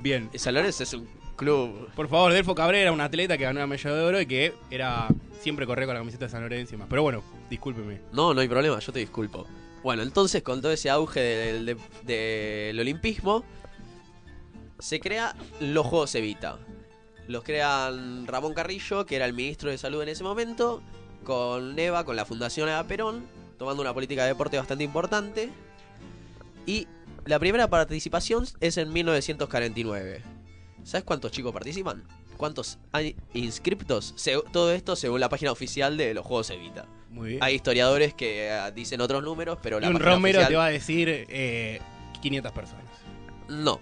Bien. 0.00 0.30
San 0.34 0.54
Lorenzo 0.54 0.82
es 0.82 0.94
un 0.94 1.06
club... 1.34 1.88
Por 1.94 2.08
favor, 2.08 2.32
Delfo 2.32 2.54
Cabrera, 2.54 2.92
un 2.92 3.00
atleta 3.00 3.36
que 3.38 3.44
ganó 3.44 3.60
una 3.60 3.66
medalla 3.66 3.94
de 3.94 4.02
oro 4.04 4.20
y 4.20 4.26
que 4.26 4.54
era 4.70 5.08
siempre 5.40 5.66
corría 5.66 5.86
con 5.86 5.94
la 5.94 6.00
camiseta 6.00 6.24
de 6.26 6.30
San 6.30 6.42
Lorenzo 6.42 6.74
y 6.74 6.78
más. 6.78 6.88
Pero 6.88 7.02
bueno, 7.02 7.22
discúlpeme. 7.50 8.00
No, 8.12 8.32
no 8.34 8.40
hay 8.40 8.48
problema, 8.48 8.78
yo 8.78 8.92
te 8.92 8.98
disculpo. 9.00 9.46
Bueno, 9.82 10.02
entonces 10.02 10.42
con 10.42 10.62
todo 10.62 10.72
ese 10.72 10.88
auge 10.90 11.20
del, 11.20 11.66
de- 11.66 11.76
del 12.04 12.80
olimpismo, 12.80 13.44
se 14.78 15.00
crea 15.00 15.34
los 15.60 15.86
Juegos 15.86 16.14
Evita. 16.14 16.58
Los 17.28 17.42
crean 17.44 18.26
Ramón 18.26 18.54
Carrillo, 18.54 19.06
que 19.06 19.16
era 19.16 19.24
el 19.26 19.32
ministro 19.34 19.70
de 19.70 19.78
Salud 19.78 20.02
en 20.02 20.08
ese 20.10 20.24
momento, 20.24 20.82
con 21.24 21.78
Eva, 21.78 22.04
con 22.04 22.16
la 22.16 22.24
Fundación 22.24 22.68
Eva 22.68 22.84
Perón, 22.84 23.24
tomando 23.58 23.82
una 23.82 23.94
política 23.94 24.22
de 24.22 24.28
deporte 24.28 24.58
bastante 24.58 24.84
importante. 24.84 25.50
Y 26.66 26.86
la 27.26 27.38
primera 27.38 27.68
participación 27.68 28.46
es 28.60 28.76
en 28.78 28.92
1949. 28.92 30.22
¿Sabes 30.84 31.04
cuántos 31.04 31.32
chicos 31.32 31.52
participan? 31.52 32.04
¿Cuántos 32.36 32.78
hay 32.92 33.16
inscriptos? 33.32 34.12
Se- 34.16 34.40
todo 34.52 34.72
esto 34.72 34.96
según 34.96 35.20
la 35.20 35.28
página 35.28 35.50
oficial 35.52 35.96
de 35.96 36.14
los 36.14 36.24
Juegos 36.26 36.50
Evita. 36.50 36.86
Muy 37.10 37.30
bien. 37.30 37.42
Hay 37.42 37.54
historiadores 37.54 38.12
que 38.14 38.48
eh, 38.48 38.72
dicen 38.74 39.00
otros 39.00 39.22
números, 39.22 39.58
pero 39.62 39.80
la 39.80 39.86
y 39.86 39.90
un 39.90 39.94
página 39.94 40.10
Romero 40.14 40.38
oficial- 40.40 40.48
te 40.48 40.56
va 40.56 40.66
a 40.66 40.70
decir 40.70 41.08
eh, 41.08 41.80
500 42.20 42.52
personas. 42.52 42.84
No. 43.48 43.80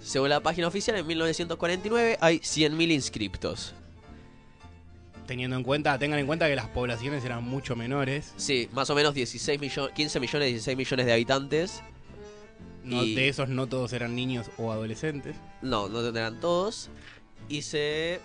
Según 0.00 0.30
la 0.30 0.40
página 0.40 0.66
oficial, 0.66 0.96
en 0.96 1.06
1949 1.06 2.18
hay 2.20 2.38
100.000 2.40 2.90
inscriptos. 2.90 3.74
Teniendo 5.26 5.56
en 5.56 5.62
cuenta, 5.62 5.96
tengan 5.98 6.18
en 6.18 6.26
cuenta 6.26 6.48
que 6.48 6.56
las 6.56 6.66
poblaciones 6.66 7.24
eran 7.24 7.44
mucho 7.44 7.76
menores. 7.76 8.32
Sí, 8.36 8.68
más 8.72 8.90
o 8.90 8.94
menos 8.96 9.14
16 9.14 9.60
millones, 9.60 9.94
15 9.94 10.18
millones, 10.18 10.48
16 10.48 10.76
millones 10.76 11.06
de 11.06 11.12
habitantes. 11.12 11.82
No, 12.84 13.02
Y- 13.04 13.14
De 13.14 13.28
esos 13.28 13.48
no 13.48 13.66
todos 13.68 13.92
eran 13.92 14.14
niños 14.16 14.50
o 14.58 14.72
adolescentes. 14.72 15.36
No, 15.60 15.88
no 15.88 16.02
tendrán 16.02 16.40
todos. 16.40 16.88
Y 17.48 17.62
se 17.62 18.20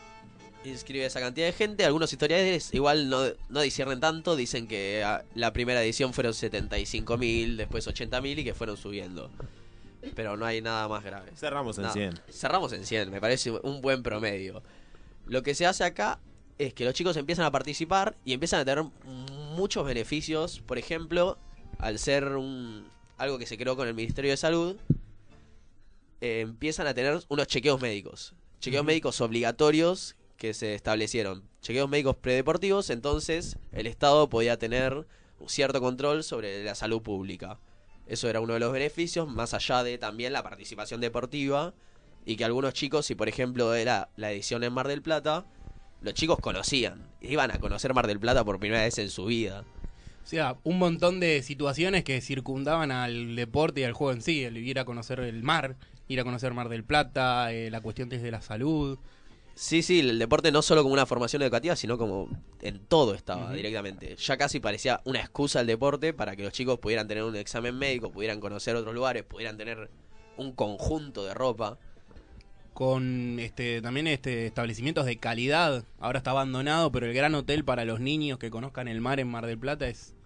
inscribe 0.66 1.06
esa 1.06 1.20
cantidad 1.20 1.46
de 1.48 1.54
gente. 1.54 1.86
Algunos 1.86 2.12
historiadores 2.12 2.74
igual 2.74 3.10
no, 3.10 3.24
no 3.50 3.62
disciernen 3.62 4.00
tanto. 4.00 4.36
Dicen 4.36 4.68
que 4.68 5.04
ah, 5.06 5.24
la 5.36 5.54
primera 5.54 5.84
edición 5.84 6.14
fueron 6.14 6.34
75.000, 6.34 7.56
después 7.56 7.88
80.000 7.88 8.40
y 8.40 8.44
que 8.44 8.54
fueron 8.54 8.78
subiendo. 8.78 9.30
Pero 10.16 10.38
no 10.38 10.46
hay 10.46 10.62
nada 10.62 10.88
más 10.88 11.04
grave. 11.04 11.32
Cerramos 11.36 11.78
en 11.78 11.84
Nada. 11.84 11.94
100. 11.94 12.20
Cerramos 12.32 12.72
en 12.74 12.86
100, 12.86 13.12
me 13.12 13.20
parece 13.22 13.52
un 13.52 13.82
buen 13.82 14.04
promedio. 14.04 14.62
Lo 15.26 15.44
que 15.44 15.54
se 15.54 15.66
hace 15.66 15.84
acá 15.84 16.20
es 16.58 16.74
que 16.74 16.86
los 16.86 16.94
chicos 16.94 17.18
empiezan 17.18 17.46
a 17.46 17.52
participar 17.52 18.16
y 18.24 18.34
empiezan 18.34 18.62
a 18.62 18.66
tener 18.66 18.84
muchos 19.56 19.86
beneficios. 19.86 20.62
Por 20.62 20.78
ejemplo, 20.78 21.38
al 21.78 22.00
ser 22.00 22.26
un, 22.36 22.88
algo 23.18 23.38
que 23.38 23.46
se 23.46 23.58
creó 23.58 23.76
con 23.76 23.88
el 23.88 23.94
Ministerio 23.94 24.32
de 24.32 24.38
Salud, 24.38 24.78
eh, 26.22 26.42
empiezan 26.42 26.88
a 26.88 26.94
tener 26.94 27.20
unos 27.28 27.48
chequeos 27.48 27.82
médicos. 27.82 28.34
Chequeos 28.60 28.86
médicos 28.86 29.22
obligatorios 29.22 30.16
que 30.38 30.54
se 30.54 30.76
establecieron. 30.76 31.44
Chequeos 31.62 31.90
médicos 31.90 32.16
predeportivos, 32.16 32.90
entonces 32.90 33.58
el 33.72 33.88
Estado 33.88 34.30
podía 34.30 34.58
tener 34.58 35.06
un 35.40 35.50
cierto 35.50 35.82
control 35.82 36.24
sobre 36.24 36.64
la 36.64 36.76
salud 36.76 37.02
pública. 37.02 37.60
Eso 38.08 38.30
era 38.30 38.40
uno 38.40 38.54
de 38.54 38.60
los 38.60 38.72
beneficios, 38.72 39.28
más 39.28 39.54
allá 39.54 39.84
de 39.84 39.98
también 39.98 40.34
la 40.34 40.44
participación 40.44 41.02
deportiva 41.02 41.74
y 42.26 42.38
que 42.38 42.46
algunos 42.46 42.74
chicos, 42.74 43.06
si 43.06 43.16
por 43.16 43.28
ejemplo 43.28 43.74
era 43.74 44.10
la 44.16 44.32
edición 44.32 44.64
en 44.64 44.74
Mar 44.74 44.88
del 44.88 45.02
Plata, 45.02 45.46
los 46.02 46.14
chicos 46.14 46.38
conocían, 46.40 47.10
iban 47.22 47.52
a 47.52 47.60
conocer 47.60 47.94
Mar 47.94 48.08
del 48.08 48.20
Plata 48.20 48.46
por 48.46 48.60
primera 48.60 48.84
vez 48.84 48.98
en 48.98 49.10
su 49.10 49.26
vida. 49.26 49.66
O 50.28 50.30
sea, 50.30 50.58
un 50.66 50.78
montón 50.78 51.22
de 51.22 51.42
situaciones 51.42 52.04
que 52.04 52.20
circundaban 52.20 52.92
al 52.92 53.38
deporte 53.38 53.80
y 53.80 53.84
al 53.86 53.94
juego 53.94 54.12
en 54.12 54.22
sí. 54.22 54.44
El 54.44 54.58
ir 54.58 54.78
a 54.78 54.84
conocer 54.84 55.22
el 55.22 55.42
mar, 55.42 55.78
ir 56.10 56.20
a 56.20 56.26
conocer 56.26 56.54
Mar 56.54 56.68
del 56.68 56.84
Plata, 56.84 57.54
eh, 57.54 57.72
la 57.72 57.80
cuestión 57.80 58.10
desde 58.10 58.30
la 58.30 58.42
salud. 58.42 59.00
Sí, 59.56 59.82
sí, 59.82 60.02
el 60.02 60.20
deporte 60.20 60.52
no 60.52 60.62
solo 60.62 60.84
como 60.84 60.92
una 60.92 61.06
formación 61.06 61.44
educativa, 61.44 61.78
sino 61.78 61.98
como 61.98 62.28
en 62.62 62.80
todo 62.80 63.14
estaba 63.16 63.54
directamente. 63.54 64.18
Ya 64.18 64.36
casi 64.36 64.60
parecía 64.60 65.00
una 65.06 65.22
excusa 65.22 65.62
el 65.62 65.68
deporte 65.68 66.12
para 66.12 66.36
que 66.36 66.44
los 66.44 66.52
chicos 66.52 66.78
pudieran 66.78 67.08
tener 67.08 67.24
un 67.24 67.38
examen 67.38 67.78
médico, 67.78 68.12
pudieran 68.12 68.42
conocer 68.42 68.76
otros 68.76 68.94
lugares, 68.94 69.24
pudieran 69.24 69.56
tener 69.56 69.90
un 70.36 70.52
conjunto 70.52 71.24
de 71.24 71.36
ropa. 71.36 71.78
Con 72.74 73.40
este 73.40 73.82
también 73.82 74.08
este 74.08 74.46
establecimientos 74.46 75.06
de 75.06 75.16
calidad. 75.16 75.86
Ahora 76.00 76.18
está 76.18 76.32
abandonado, 76.32 76.92
pero 76.92 77.06
el 77.06 77.14
gran 77.14 77.34
hotel 77.34 77.64
para 77.64 77.86
los 77.86 78.02
niños 78.02 78.40
que 78.40 78.50
conozcan 78.50 78.90
el 78.90 79.00
mar 79.00 79.22
en 79.22 79.30
Mar 79.30 79.46
del 79.46 79.58
Plata 79.58 79.88
es 79.88 80.17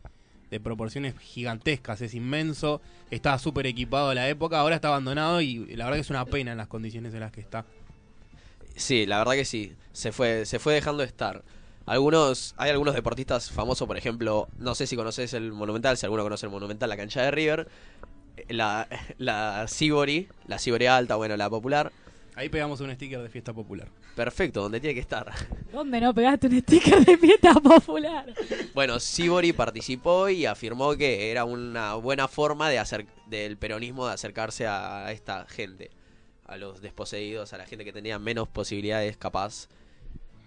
de 0.52 0.60
proporciones 0.60 1.18
gigantescas, 1.18 2.02
es 2.02 2.14
inmenso. 2.14 2.82
Estaba 3.10 3.40
súper 3.40 3.66
equipado 3.66 4.10
a 4.10 4.16
la 4.16 4.30
época, 4.30 4.60
ahora 4.60 4.76
está 4.76 4.90
abandonado 4.90 5.42
y 5.42 5.66
la 5.76 5.86
verdad 5.86 5.98
que 5.98 6.02
es 6.02 6.10
una 6.10 6.26
pena 6.26 6.52
en 6.52 6.58
las 6.58 6.68
condiciones 6.68 7.14
en 7.14 7.22
las 7.22 7.32
que 7.32 7.42
está. 7.42 7.66
Sí, 8.76 9.06
la 9.06 9.18
verdad 9.18 9.34
que 9.34 9.46
sí. 9.46 9.74
Se 9.94 10.12
fue, 10.12 10.46
se 10.46 10.60
fue 10.60 10.74
dejando 10.74 11.02
de 11.02 11.08
estar. 11.08 11.44
Algunos, 11.86 12.54
hay 12.58 12.70
algunos 12.70 12.94
deportistas 12.94 13.50
famosos, 13.50 13.88
por 13.88 13.98
ejemplo, 13.98 14.48
no 14.60 14.76
sé 14.76 14.88
si 14.88 14.96
conoces 14.96 15.34
el 15.34 15.52
Monumental, 15.52 15.98
si 15.98 16.06
alguno 16.06 16.24
conoce 16.24 16.46
el 16.46 16.52
Monumental, 16.52 16.90
la 16.90 16.98
cancha 16.98 17.22
de 17.22 17.32
River, 17.32 17.68
la, 18.50 18.88
la 19.18 19.68
Sibori, 19.68 20.28
la 20.48 20.60
Sibori 20.60 20.86
alta, 20.86 21.16
bueno, 21.16 21.38
la 21.38 21.50
popular. 21.50 21.92
Ahí 22.42 22.50
pegamos 22.50 22.82
un 22.82 22.92
sticker 22.92 23.22
de 23.22 23.30
fiesta 23.30 23.54
popular. 23.54 23.88
Perfecto, 24.16 24.64
donde 24.64 24.80
tiene 24.80 24.96
que 24.96 25.00
estar. 25.00 25.32
¿Dónde 25.72 26.02
no 26.02 26.12
pegaste 26.12 26.48
un 26.48 26.60
sticker 26.60 27.06
de 27.06 27.16
fiesta 27.16 27.54
popular? 27.54 28.34
Bueno, 28.74 29.00
Sibori 29.00 29.54
participó 29.54 30.28
y 30.28 30.48
afirmó 30.48 30.96
que 30.96 31.30
era 31.30 31.46
una 31.46 31.94
buena 31.94 32.28
forma 32.28 32.68
de 32.70 32.80
hacer, 32.80 33.06
del 33.28 33.58
peronismo 33.58 34.08
de 34.08 34.14
acercarse 34.14 34.66
a 34.66 35.12
esta 35.12 35.46
gente, 35.46 35.92
a 36.48 36.58
los 36.58 36.82
desposeídos, 36.82 37.54
a 37.54 37.60
la 37.60 37.68
gente 37.68 37.86
que 37.86 37.94
tenía 37.94 38.18
menos 38.18 38.48
posibilidades 38.48 39.18
capaz 39.18 39.68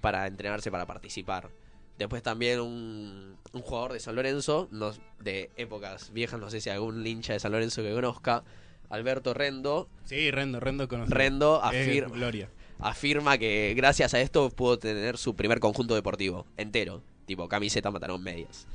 para 0.01 0.27
entrenarse, 0.27 0.73
para 0.73 0.87
participar. 0.87 1.49
Después 1.97 2.25
también 2.25 2.59
un, 2.61 3.37
un 3.53 3.63
jugador 3.63 3.93
de 3.93 4.01
San 4.01 4.17
Lorenzo, 4.17 4.67
no- 4.73 4.91
de 5.21 5.53
épocas 5.57 6.13
viejas, 6.13 6.41
no 6.41 6.51
sé 6.51 6.61
si 6.61 6.71
algún 6.71 7.07
hincha 7.07 7.35
de 7.35 7.39
San 7.39 7.53
Lorenzo 7.53 7.83
que 7.83 7.95
conozca, 7.95 8.43
Alberto 8.95 9.35
Rendo, 9.35 9.89
Sí, 10.05 10.31
Rendo, 10.31 10.61
Rendo 10.61 10.89
conocido. 10.89 11.17
Rendo 11.17 11.63
afirma, 11.63 12.15
Gloria. 12.15 12.49
afirma 12.79 13.39
que 13.39 13.75
gracias 13.77 14.15
a 14.15 14.21
esto 14.21 14.51
pudo 14.51 14.79
tener 14.79 15.17
su 15.19 15.35
primer 15.35 15.61
conjunto 15.61 15.95
deportivo 15.95 16.47
entero, 16.57 17.03
tipo 17.27 17.49
camiseta, 17.49 17.91
pantalón, 17.91 18.23
medias. 18.23 18.67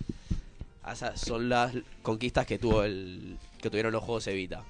Esas 0.91 1.19
son 1.21 1.49
las 1.49 1.73
conquistas 2.01 2.45
que 2.47 2.57
tuvo 2.57 2.83
el 2.83 3.37
que 3.61 3.69
tuvieron 3.69 3.91
los 3.91 4.03
Juegos 4.03 4.25
Evita. 4.27 4.63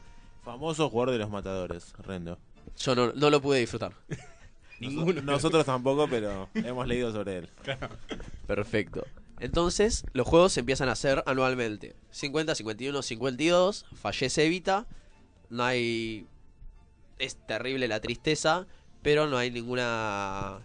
Famoso 0.44 0.90
jugador 0.90 1.12
de 1.14 1.20
los 1.20 1.30
matadores, 1.30 1.94
Rendo. 2.00 2.38
Yo 2.78 2.96
no, 2.96 3.12
no 3.14 3.30
lo 3.30 3.42
pude 3.42 3.60
disfrutar. 3.60 3.94
Ninguno. 4.80 5.22
Nosotros 5.22 5.66
tampoco, 5.66 6.08
pero 6.10 6.50
hemos 6.56 6.88
leído 6.88 7.12
sobre 7.12 7.38
él. 7.40 7.50
Perfecto. 8.48 9.06
Entonces, 9.40 10.06
los 10.14 10.28
juegos 10.28 10.54
se 10.54 10.62
empiezan 10.62 10.90
a 10.90 10.94
hacer 10.94 11.24
anualmente. 11.26 11.96
50, 12.12 12.56
51, 12.56 13.02
52, 13.02 13.86
fallece 13.96 14.46
Evita. 14.46 14.86
No 15.50 15.64
hay... 15.64 16.28
Es 17.18 17.36
terrible 17.48 17.88
la 17.88 18.00
tristeza, 18.00 18.68
pero 19.02 19.28
no 19.28 19.38
hay 19.38 19.52
ninguna... 19.52 20.60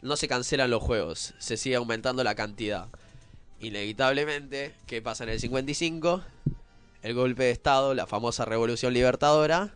No 0.00 0.16
se 0.16 0.28
cancelan 0.28 0.70
los 0.70 0.82
juegos, 0.82 1.34
se 1.38 1.56
sigue 1.56 1.76
aumentando 1.76 2.22
la 2.22 2.36
cantidad. 2.36 2.88
Inevitablemente, 3.60 4.74
¿qué 4.86 5.02
pasa 5.02 5.24
en 5.24 5.30
el 5.30 5.40
55? 5.40 6.22
El 7.02 7.14
golpe 7.14 7.44
de 7.44 7.50
Estado, 7.50 7.94
la 7.94 8.06
famosa 8.06 8.44
Revolución 8.44 8.92
Libertadora. 8.94 9.74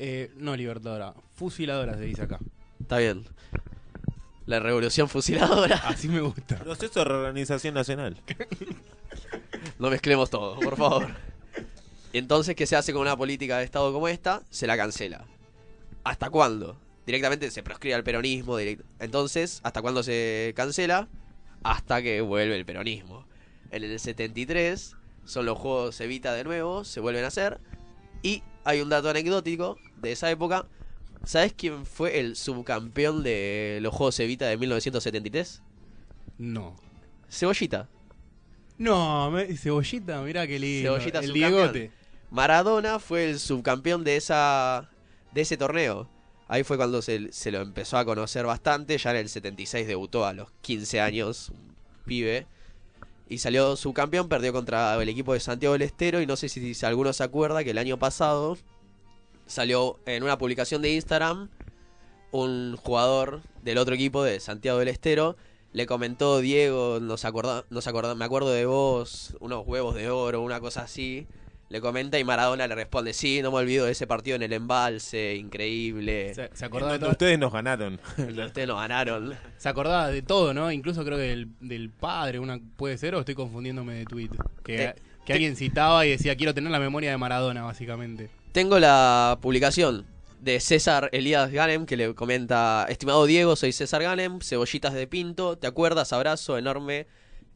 Eh, 0.00 0.32
no 0.36 0.56
libertadora, 0.56 1.14
fusiladora 1.34 1.96
se 1.96 2.02
dice 2.02 2.22
acá. 2.22 2.38
Está 2.80 2.98
bien. 2.98 3.24
La 4.46 4.60
Revolución 4.60 5.08
Fusiladora. 5.08 5.76
Así 5.84 6.08
me 6.08 6.20
gusta. 6.20 6.56
Proceso 6.56 7.00
de 7.00 7.04
reorganización 7.04 7.74
nacional. 7.74 8.16
No 9.78 9.90
mezclemos 9.90 10.30
todo, 10.30 10.58
por 10.58 10.76
favor. 10.76 11.08
Entonces, 12.18 12.54
¿qué 12.56 12.66
se 12.66 12.76
hace 12.76 12.92
con 12.92 13.02
una 13.02 13.16
política 13.16 13.58
de 13.58 13.64
Estado 13.64 13.92
como 13.92 14.08
esta? 14.08 14.42
Se 14.50 14.66
la 14.66 14.76
cancela. 14.76 15.24
¿Hasta 16.04 16.30
cuándo? 16.30 16.78
Directamente 17.06 17.50
se 17.50 17.62
proscribe 17.62 17.94
al 17.94 18.04
peronismo. 18.04 18.58
Entonces, 18.98 19.60
¿hasta 19.62 19.80
cuándo 19.82 20.02
se 20.02 20.52
cancela? 20.56 21.08
Hasta 21.62 22.02
que 22.02 22.20
vuelve 22.20 22.56
el 22.56 22.64
peronismo. 22.66 23.26
En 23.70 23.84
el 23.84 23.98
73 23.98 24.94
son 25.24 25.46
los 25.46 25.58
juegos 25.58 26.00
Evita 26.00 26.32
de 26.34 26.44
nuevo, 26.44 26.84
se 26.84 27.00
vuelven 27.00 27.24
a 27.24 27.28
hacer. 27.28 27.60
Y 28.22 28.42
hay 28.64 28.80
un 28.80 28.88
dato 28.88 29.08
anecdótico 29.10 29.76
de 29.96 30.12
esa 30.12 30.30
época. 30.30 30.66
¿Sabes 31.24 31.52
quién 31.52 31.84
fue 31.84 32.20
el 32.20 32.36
subcampeón 32.36 33.22
de 33.22 33.78
los 33.82 33.94
juegos 33.94 34.18
Evita 34.20 34.46
de 34.46 34.56
1973? 34.56 35.62
No. 36.38 36.76
Cebollita. 37.30 37.88
No, 38.78 39.30
me- 39.30 39.56
cebollita, 39.56 40.22
mirá 40.22 40.46
qué 40.46 40.58
lindo. 40.58 40.92
Cebollita 40.94 41.18
el 41.18 41.26
subcampeón. 41.26 41.72
Diegote. 41.72 41.97
Maradona 42.30 42.98
fue 42.98 43.30
el 43.30 43.38
subcampeón 43.38 44.04
de 44.04 44.16
esa 44.16 44.88
de 45.32 45.40
ese 45.42 45.56
torneo. 45.56 46.08
Ahí 46.48 46.64
fue 46.64 46.76
cuando 46.76 47.02
se, 47.02 47.32
se 47.32 47.50
lo 47.50 47.60
empezó 47.60 47.98
a 47.98 48.04
conocer 48.04 48.46
bastante. 48.46 48.96
Ya 48.96 49.10
en 49.10 49.16
el 49.16 49.28
76 49.28 49.86
debutó 49.86 50.24
a 50.24 50.32
los 50.32 50.50
15 50.62 51.00
años, 51.00 51.50
un 51.50 51.74
pibe. 52.04 52.46
Y 53.28 53.38
salió 53.38 53.76
subcampeón, 53.76 54.28
perdió 54.28 54.52
contra 54.54 55.00
el 55.00 55.08
equipo 55.08 55.34
de 55.34 55.40
Santiago 55.40 55.74
del 55.74 55.82
Estero. 55.82 56.22
Y 56.22 56.26
no 56.26 56.36
sé 56.36 56.48
si, 56.48 56.74
si 56.74 56.86
alguno 56.86 57.12
se 57.12 57.22
acuerda 57.22 57.62
que 57.64 57.70
el 57.72 57.78
año 57.78 57.98
pasado 57.98 58.56
salió 59.46 59.98
en 60.06 60.22
una 60.22 60.38
publicación 60.38 60.80
de 60.80 60.92
Instagram 60.94 61.48
un 62.30 62.76
jugador 62.76 63.40
del 63.62 63.78
otro 63.78 63.94
equipo 63.94 64.22
de 64.22 64.40
Santiago 64.40 64.78
del 64.78 64.88
Estero. 64.88 65.36
Le 65.72 65.86
comentó 65.86 66.40
Diego, 66.40 66.98
nos 67.00 67.24
acorda, 67.24 67.64
nos 67.70 67.86
acorda, 67.86 68.14
me 68.14 68.24
acuerdo 68.24 68.50
de 68.50 68.66
vos, 68.66 69.36
unos 69.40 69.66
huevos 69.66 69.94
de 69.94 70.10
oro, 70.10 70.42
una 70.42 70.60
cosa 70.60 70.82
así. 70.82 71.26
Le 71.70 71.80
comenta 71.82 72.18
y 72.18 72.24
Maradona 72.24 72.66
le 72.66 72.74
responde, 72.74 73.12
sí, 73.12 73.42
no 73.42 73.50
me 73.50 73.58
olvido 73.58 73.84
de 73.84 73.92
ese 73.92 74.06
partido 74.06 74.36
en 74.36 74.42
el 74.42 74.54
embalse, 74.54 75.34
increíble. 75.36 76.34
Se, 76.34 76.48
se 76.54 76.64
acordaba 76.64 76.94
de 76.94 76.98
todo- 76.98 77.10
ustedes 77.10 77.38
nos 77.38 77.52
ganaron. 77.52 78.00
Ustedes 78.16 78.66
nos 78.66 78.78
ganaron. 78.80 79.34
se 79.58 79.68
acordaba 79.68 80.08
de 80.08 80.22
todo, 80.22 80.54
¿no? 80.54 80.72
Incluso 80.72 81.04
creo 81.04 81.18
que 81.18 81.24
del, 81.24 81.48
del 81.60 81.90
padre, 81.90 82.38
una 82.38 82.58
puede 82.76 82.96
ser, 82.96 83.14
o 83.14 83.20
estoy 83.20 83.34
confundiéndome 83.34 83.94
de 83.94 84.04
tweet. 84.06 84.30
Que, 84.64 84.76
Te- 84.78 84.94
que 84.94 85.02
te- 85.26 85.32
alguien 85.34 85.56
citaba 85.56 86.06
y 86.06 86.10
decía, 86.10 86.36
quiero 86.36 86.54
tener 86.54 86.70
la 86.70 86.80
memoria 86.80 87.10
de 87.10 87.18
Maradona, 87.18 87.62
básicamente. 87.64 88.30
Tengo 88.52 88.78
la 88.78 89.38
publicación 89.42 90.06
de 90.40 90.60
César 90.60 91.10
Elías 91.12 91.50
Ganem 91.50 91.84
que 91.84 91.98
le 91.98 92.14
comenta, 92.14 92.86
estimado 92.88 93.26
Diego, 93.26 93.56
soy 93.56 93.72
César 93.72 94.02
Ganem, 94.02 94.40
cebollitas 94.40 94.94
de 94.94 95.06
pinto, 95.06 95.58
¿te 95.58 95.66
acuerdas? 95.66 96.14
Abrazo, 96.14 96.56
enorme, 96.56 97.06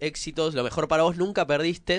éxitos, 0.01 0.55
lo 0.55 0.65
mejor 0.65 0.87
para 0.89 1.05
vos, 1.05 1.17
nunca 1.17 1.47
perdiste, 1.47 1.99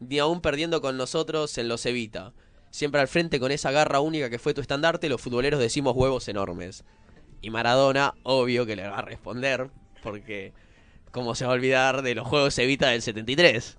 ni 0.00 0.18
aún 0.18 0.40
perdiendo 0.40 0.80
con 0.80 0.96
nosotros 0.96 1.56
en 1.58 1.68
los 1.68 1.86
Evita. 1.86 2.32
Siempre 2.70 3.00
al 3.00 3.08
frente 3.08 3.40
con 3.40 3.52
esa 3.52 3.70
garra 3.70 4.00
única 4.00 4.28
que 4.28 4.38
fue 4.38 4.54
tu 4.54 4.60
estandarte, 4.60 5.08
los 5.08 5.20
futboleros 5.20 5.60
decimos 5.60 5.94
huevos 5.96 6.28
enormes. 6.28 6.84
Y 7.40 7.50
Maradona, 7.50 8.14
obvio 8.22 8.66
que 8.66 8.76
le 8.76 8.88
va 8.88 8.98
a 8.98 9.02
responder, 9.02 9.70
porque 10.02 10.52
cómo 11.10 11.34
se 11.34 11.46
va 11.46 11.52
a 11.52 11.54
olvidar 11.54 12.02
de 12.02 12.14
los 12.14 12.26
Juegos 12.26 12.58
Evita 12.58 12.88
del 12.88 13.02
73. 13.02 13.78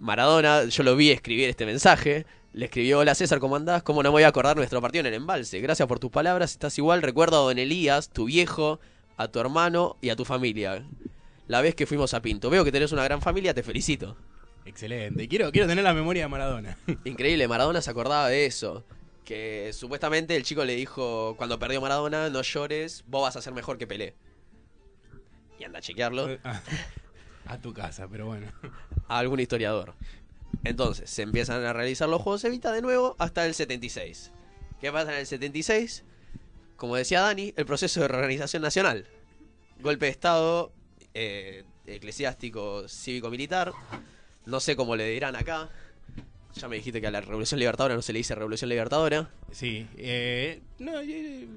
Maradona, 0.00 0.64
yo 0.64 0.82
lo 0.82 0.96
vi 0.96 1.10
escribir 1.10 1.48
este 1.48 1.66
mensaje. 1.66 2.26
Le 2.52 2.66
escribió, 2.66 3.00
hola 3.00 3.14
César, 3.14 3.38
¿cómo 3.38 3.56
andás? 3.56 3.82
¿Cómo 3.82 4.02
no 4.02 4.10
me 4.10 4.14
voy 4.14 4.22
a 4.24 4.28
acordar 4.28 4.56
nuestro 4.56 4.80
partido 4.80 5.00
en 5.00 5.06
el 5.06 5.14
embalse? 5.14 5.60
Gracias 5.60 5.86
por 5.88 5.98
tus 5.98 6.10
palabras, 6.10 6.52
estás 6.52 6.76
igual. 6.78 7.02
Recuerdo 7.02 7.36
a 7.36 7.44
don 7.44 7.58
Elías, 7.58 8.10
tu 8.10 8.24
viejo, 8.26 8.80
a 9.16 9.28
tu 9.28 9.38
hermano 9.40 9.96
y 10.00 10.10
a 10.10 10.16
tu 10.16 10.24
familia. 10.24 10.84
La 11.46 11.60
vez 11.60 11.74
que 11.74 11.86
fuimos 11.86 12.14
a 12.14 12.22
Pinto. 12.22 12.50
Veo 12.50 12.64
que 12.64 12.72
tenés 12.72 12.92
una 12.92 13.04
gran 13.04 13.20
familia, 13.22 13.54
te 13.54 13.62
felicito. 13.62 14.16
Excelente. 14.64 15.28
Quiero, 15.28 15.52
quiero 15.52 15.66
tener 15.66 15.84
la 15.84 15.94
memoria 15.94 16.24
de 16.24 16.28
Maradona. 16.28 16.78
Increíble, 17.04 17.48
Maradona 17.48 17.82
se 17.82 17.90
acordaba 17.90 18.28
de 18.28 18.46
eso. 18.46 18.84
Que 19.24 19.70
supuestamente 19.72 20.36
el 20.36 20.42
chico 20.42 20.64
le 20.64 20.74
dijo, 20.74 21.34
cuando 21.36 21.58
perdió 21.58 21.80
Maradona, 21.80 22.28
no 22.28 22.42
llores, 22.42 23.04
vos 23.06 23.22
vas 23.22 23.36
a 23.36 23.42
ser 23.42 23.54
mejor 23.54 23.78
que 23.78 23.86
Pelé. 23.86 24.14
Y 25.58 25.64
anda 25.64 25.78
a 25.78 25.82
chequearlo 25.82 26.38
a, 26.44 26.62
a 27.46 27.58
tu 27.58 27.72
casa, 27.72 28.08
pero 28.08 28.26
bueno. 28.26 28.46
a 29.08 29.18
algún 29.18 29.40
historiador. 29.40 29.94
Entonces, 30.62 31.10
se 31.10 31.22
empiezan 31.22 31.64
a 31.64 31.72
realizar 31.72 32.08
los 32.08 32.22
Juegos 32.22 32.44
Evita 32.44 32.72
de 32.72 32.82
nuevo 32.82 33.16
hasta 33.18 33.46
el 33.46 33.54
76. 33.54 34.32
¿Qué 34.80 34.92
pasa 34.92 35.12
en 35.12 35.20
el 35.20 35.26
76? 35.26 36.04
Como 36.76 36.96
decía 36.96 37.20
Dani, 37.20 37.54
el 37.56 37.66
proceso 37.66 38.00
de 38.00 38.08
reorganización 38.08 38.62
nacional. 38.62 39.06
Golpe 39.80 40.06
de 40.06 40.10
Estado, 40.10 40.72
eh, 41.14 41.64
eclesiástico, 41.86 42.88
cívico-militar. 42.88 43.72
No 44.46 44.60
sé 44.60 44.76
cómo 44.76 44.96
le 44.96 45.08
dirán 45.08 45.36
acá. 45.36 45.68
Ya 46.54 46.68
me 46.68 46.76
dijiste 46.76 47.00
que 47.00 47.06
a 47.06 47.10
la 47.10 47.20
Revolución 47.20 47.58
Libertadora 47.58 47.94
no 47.96 48.02
se 48.02 48.12
le 48.12 48.18
dice 48.18 48.34
Revolución 48.34 48.68
Libertadora. 48.68 49.28
Sí, 49.50 49.86
eh, 49.96 50.60
no, 50.78 51.00
eh, 51.00 51.48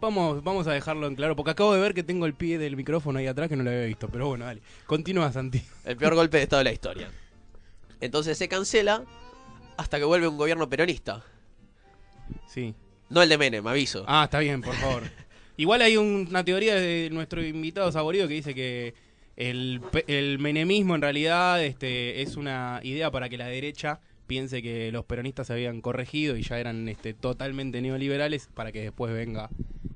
vamos, 0.00 0.42
vamos 0.42 0.66
a 0.66 0.72
dejarlo 0.72 1.06
en 1.06 1.14
claro, 1.14 1.36
porque 1.36 1.52
acabo 1.52 1.74
de 1.74 1.80
ver 1.80 1.94
que 1.94 2.02
tengo 2.02 2.26
el 2.26 2.34
pie 2.34 2.58
del 2.58 2.74
micrófono 2.76 3.18
ahí 3.20 3.26
atrás 3.28 3.48
que 3.48 3.56
no 3.56 3.62
lo 3.62 3.70
había 3.70 3.84
visto, 3.84 4.08
pero 4.08 4.26
bueno, 4.28 4.44
dale. 4.44 4.60
Continúa, 4.86 5.30
Santi. 5.32 5.62
El 5.84 5.96
peor 5.96 6.14
golpe 6.16 6.38
de 6.38 6.42
Estado 6.44 6.58
de 6.58 6.64
la 6.64 6.72
historia. 6.72 7.08
Entonces 8.00 8.36
se 8.36 8.48
cancela 8.48 9.04
hasta 9.76 9.98
que 9.98 10.04
vuelve 10.04 10.26
un 10.26 10.36
gobierno 10.36 10.68
peronista. 10.68 11.22
Sí. 12.48 12.74
No 13.10 13.22
el 13.22 13.28
de 13.28 13.38
Menem, 13.38 13.66
aviso. 13.66 14.04
Ah, 14.08 14.24
está 14.24 14.38
bien, 14.40 14.60
por 14.62 14.74
favor. 14.74 15.02
Igual 15.56 15.82
hay 15.82 15.96
un- 15.98 16.26
una 16.30 16.44
teoría 16.44 16.74
de 16.74 17.10
nuestro 17.12 17.44
invitado 17.44 17.92
Saborido 17.92 18.26
que 18.26 18.34
dice 18.34 18.54
que 18.54 18.94
el, 19.36 19.80
el 20.06 20.38
menemismo 20.38 20.94
en 20.94 21.02
realidad 21.02 21.62
este, 21.64 22.22
es 22.22 22.36
una 22.36 22.80
idea 22.82 23.10
para 23.10 23.28
que 23.28 23.38
la 23.38 23.46
derecha 23.46 24.00
piense 24.26 24.62
que 24.62 24.92
los 24.92 25.04
peronistas 25.04 25.46
se 25.48 25.52
habían 25.52 25.80
corregido 25.80 26.36
y 26.36 26.42
ya 26.42 26.58
eran 26.58 26.88
este, 26.88 27.12
totalmente 27.14 27.80
neoliberales 27.82 28.48
para 28.54 28.72
que 28.72 28.82
después 28.82 29.12
venga 29.12 29.50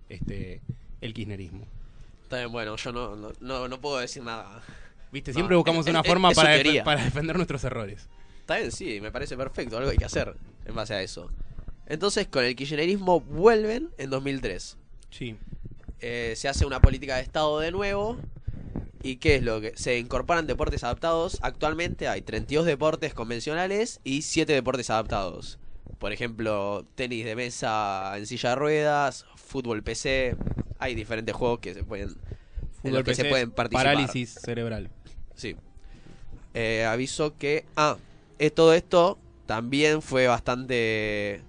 este, 0.08 0.60
el 1.00 1.14
kirchnerismo. 1.14 1.66
Está 2.22 2.38
bien, 2.38 2.52
bueno, 2.52 2.76
yo 2.76 2.92
no, 2.92 3.14
no, 3.16 3.32
no, 3.40 3.68
no 3.68 3.80
puedo 3.80 3.98
decir 3.98 4.22
nada. 4.22 4.62
Viste, 5.12 5.30
No, 5.30 5.34
siempre 5.36 5.56
buscamos 5.56 5.86
es- 5.86 5.90
una 5.90 6.00
es- 6.00 6.06
forma 6.06 6.30
es 6.30 6.36
para, 6.36 6.84
para 6.84 7.04
defender 7.04 7.36
nuestros 7.36 7.62
errores. 7.64 8.08
Está 8.40 8.56
bien, 8.58 8.72
sí, 8.72 9.00
me 9.00 9.10
parece 9.10 9.36
perfecto, 9.36 9.76
algo 9.78 9.90
hay 9.90 9.96
que 9.96 10.04
hacer 10.04 10.34
en 10.66 10.74
base 10.74 10.94
a 10.94 11.02
eso. 11.02 11.30
Entonces, 11.86 12.26
con 12.26 12.44
el 12.44 12.56
kirchnerismo 12.56 13.20
vuelven 13.20 13.90
en 13.98 14.10
2003. 14.10 14.76
Sí. 15.10 15.36
Eh, 16.00 16.34
se 16.36 16.48
hace 16.48 16.66
una 16.66 16.80
política 16.80 17.16
de 17.16 17.22
Estado 17.22 17.60
de 17.60 17.70
nuevo. 17.70 18.18
¿Y 19.06 19.18
qué 19.18 19.36
es 19.36 19.42
lo 19.44 19.60
que? 19.60 19.72
Se 19.76 19.98
incorporan 19.98 20.48
deportes 20.48 20.82
adaptados. 20.82 21.38
Actualmente 21.42 22.08
hay 22.08 22.22
32 22.22 22.66
deportes 22.66 23.14
convencionales 23.14 24.00
y 24.02 24.22
7 24.22 24.52
deportes 24.52 24.90
adaptados. 24.90 25.60
Por 25.98 26.12
ejemplo, 26.12 26.84
tenis 26.96 27.24
de 27.24 27.36
mesa 27.36 28.14
en 28.16 28.26
silla 28.26 28.50
de 28.50 28.56
ruedas, 28.56 29.24
fútbol 29.36 29.84
PC. 29.84 30.34
Hay 30.80 30.96
diferentes 30.96 31.36
juegos 31.36 31.60
que 31.60 31.72
se 31.72 31.84
pueden, 31.84 32.08
en 32.08 32.16
Fútbol 32.82 32.92
los 32.94 33.04
que 33.04 33.14
se 33.14 33.22
PC, 33.22 33.30
pueden 33.30 33.50
participar. 33.52 33.94
Parálisis 33.94 34.38
cerebral. 34.42 34.90
Sí. 35.36 35.54
Eh, 36.54 36.84
aviso 36.84 37.36
que. 37.38 37.64
Ah, 37.76 37.98
todo 38.56 38.74
esto 38.74 39.18
también 39.46 40.02
fue 40.02 40.26
bastante. 40.26 41.42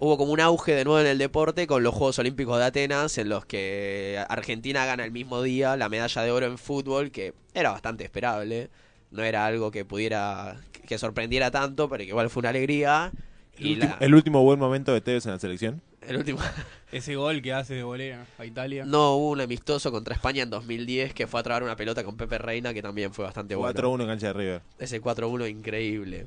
Hubo 0.00 0.16
como 0.16 0.32
un 0.32 0.40
auge 0.40 0.74
de 0.74 0.84
nuevo 0.84 1.00
en 1.00 1.06
el 1.08 1.18
deporte 1.18 1.66
con 1.66 1.82
los 1.82 1.92
Juegos 1.92 2.18
Olímpicos 2.20 2.56
de 2.58 2.64
Atenas, 2.66 3.18
en 3.18 3.28
los 3.28 3.44
que 3.44 4.22
Argentina 4.28 4.86
gana 4.86 5.04
el 5.04 5.10
mismo 5.10 5.42
día 5.42 5.76
la 5.76 5.88
medalla 5.88 6.22
de 6.22 6.30
oro 6.30 6.46
en 6.46 6.56
fútbol, 6.56 7.10
que 7.10 7.34
era 7.52 7.72
bastante 7.72 8.04
esperable. 8.04 8.70
No 9.10 9.24
era 9.24 9.44
algo 9.46 9.70
que 9.70 9.84
pudiera. 9.84 10.56
que 10.86 10.96
sorprendiera 10.98 11.50
tanto, 11.50 11.88
pero 11.88 12.02
que 12.04 12.08
igual 12.10 12.30
fue 12.30 12.40
una 12.40 12.48
alegría. 12.50 13.12
El, 13.58 13.66
Y 13.66 13.72
último, 13.74 13.94
la- 13.98 14.06
el 14.06 14.14
último 14.14 14.42
buen 14.42 14.58
momento 14.58 14.92
de 14.94 15.00
Tevez 15.02 15.26
en 15.26 15.32
la 15.32 15.38
selección. 15.38 15.82
el 16.00 16.16
último. 16.16 16.38
Ese 16.92 17.16
gol 17.16 17.42
que 17.42 17.52
hace 17.52 17.74
de 17.74 17.82
volea 17.82 18.24
a 18.38 18.46
Italia. 18.46 18.84
No 18.86 19.16
hubo 19.16 19.30
un 19.30 19.40
amistoso 19.42 19.90
contra 19.92 20.14
España 20.14 20.42
en 20.44 20.48
2010 20.50 21.12
que 21.12 21.26
fue 21.26 21.40
a 21.40 21.42
trabar 21.42 21.62
una 21.64 21.76
pelota 21.76 22.04
con 22.04 22.16
Pepe 22.16 22.38
Reina, 22.38 22.72
que 22.72 22.80
también 22.80 23.12
fue 23.12 23.26
bastante 23.26 23.54
bueno. 23.56 23.74
4-1 23.78 24.00
en 24.02 24.06
cancha 24.08 24.28
de 24.28 24.32
River. 24.32 24.62
Ese 24.78 25.02
4-1 25.02 25.46
increíble. 25.50 26.26